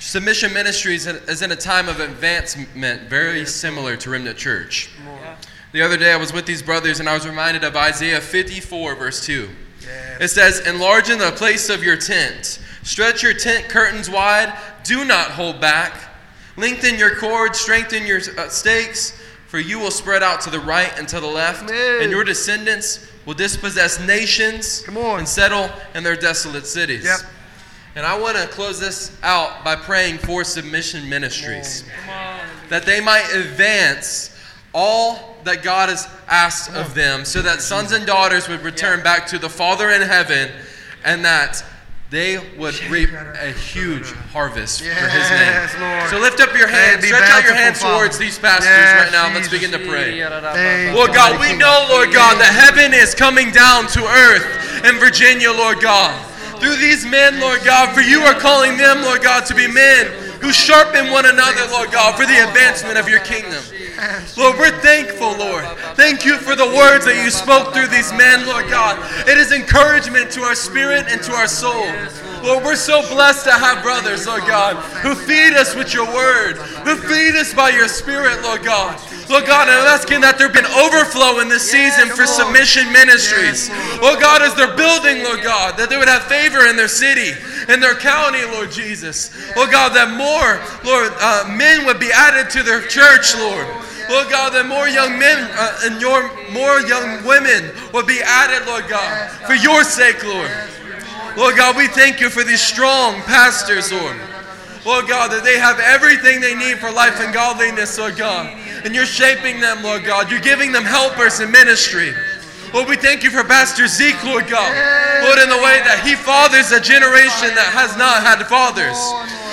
[0.00, 4.90] Submission Ministries is in a time of advancement very similar to Remnant Church.
[5.72, 8.94] The other day I was with these brothers and I was reminded of Isaiah 54,
[8.94, 9.48] verse 2.
[10.20, 15.04] It says, Enlarge in the place of your tent, stretch your tent curtains wide, do
[15.04, 15.94] not hold back.
[16.56, 20.92] Lengthen your cords, strengthen your uh, stakes, for you will spread out to the right
[20.98, 22.02] and to the left, Amen.
[22.02, 25.18] and your descendants will dispossess nations Come on.
[25.18, 27.04] and settle in their desolate cities.
[27.04, 27.18] Yep.
[27.96, 31.82] And I want to close this out by praying for submission ministries
[32.68, 34.38] that they might advance
[34.74, 39.26] all that God has asked of them so that sons and daughters would return back
[39.28, 40.50] to the Father in heaven
[41.04, 41.64] and that
[42.10, 45.80] they would reap a huge harvest for His name.
[45.80, 46.10] Lord.
[46.10, 47.94] So lift up your hands, be stretch out your hands Father.
[47.94, 49.34] towards these pastors Yes, right now.
[49.34, 50.20] Let's begin to pray.
[50.20, 55.00] Thank Lord God, we know, Lord God, that heaven is coming down to earth in
[55.00, 56.35] Virginia, Lord God.
[56.66, 60.06] Through these men, Lord God, for you are calling them, Lord God, to be men
[60.42, 63.62] who sharpen one another, Lord God, for the advancement of your kingdom.
[64.36, 65.64] Lord, we're thankful, Lord.
[65.94, 68.98] Thank you for the words that you spoke through these men, Lord God.
[69.28, 71.86] It is encouragement to our spirit and to our soul.
[72.42, 74.74] Lord, we're so blessed to have brothers, Lord God,
[75.06, 78.98] who feed us with your word, who feed us by your spirit, Lord God.
[79.28, 83.68] Lord God, I'm asking that there be an overflow in this season for submission ministries.
[83.98, 87.34] Lord God, as they're building, Lord God, that they would have favor in their city,
[87.66, 89.34] in their county, Lord Jesus.
[89.56, 93.66] Lord God, that more, Lord, uh, men would be added to their church, Lord.
[94.08, 98.66] Lord God, that more young men uh, and your more young women would be added,
[98.66, 100.50] Lord God, for your sake, Lord.
[101.36, 104.16] Lord God, we thank you for these strong pastors, Lord.
[104.86, 108.54] Lord God, that they have everything they need for life and godliness, Lord God.
[108.86, 110.30] And you're shaping them, Lord God.
[110.30, 112.14] You're giving them helpers in ministry.
[112.72, 114.70] Lord, we thank you for Pastor Zeke, Lord God.
[115.26, 118.94] Lord, in the way that he fathers a generation that has not had fathers.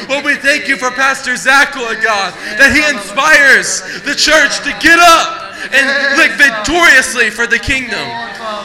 [0.06, 2.30] Lord, we thank you for Pastor Zach, Lord God,
[2.62, 5.86] that he inspires the church to get up and
[6.20, 8.06] live victoriously for the kingdom.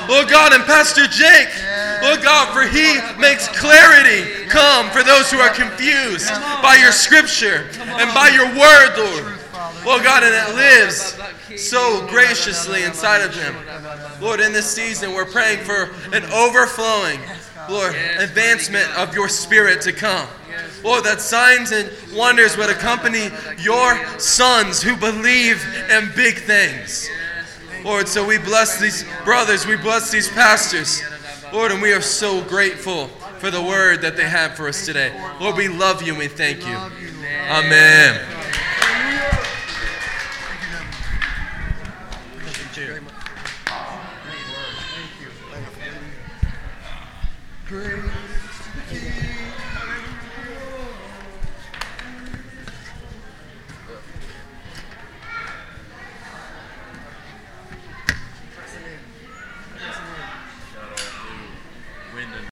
[0.04, 1.48] Lord God, and Pastor Jake,
[2.08, 6.30] Lord God, for he makes clarity come for those who are confused
[6.62, 9.38] by your scripture and by your word, Lord.
[9.84, 11.18] Lord God, and it lives
[11.62, 13.54] so graciously inside of him.
[14.22, 17.20] Lord, in this season, we're praying for an overflowing,
[17.68, 20.26] Lord, advancement of your spirit to come.
[20.82, 23.28] Lord, that signs and wonders would accompany
[23.58, 27.10] your sons who believe in big things.
[27.84, 31.02] Lord, so we bless these brothers, we bless these pastors.
[31.52, 33.08] Lord, and we are so grateful
[33.38, 35.12] for the word that they have for us today.
[35.40, 36.76] Lord, we love you and we thank you.
[37.50, 38.20] Amen.
[47.66, 48.27] Praise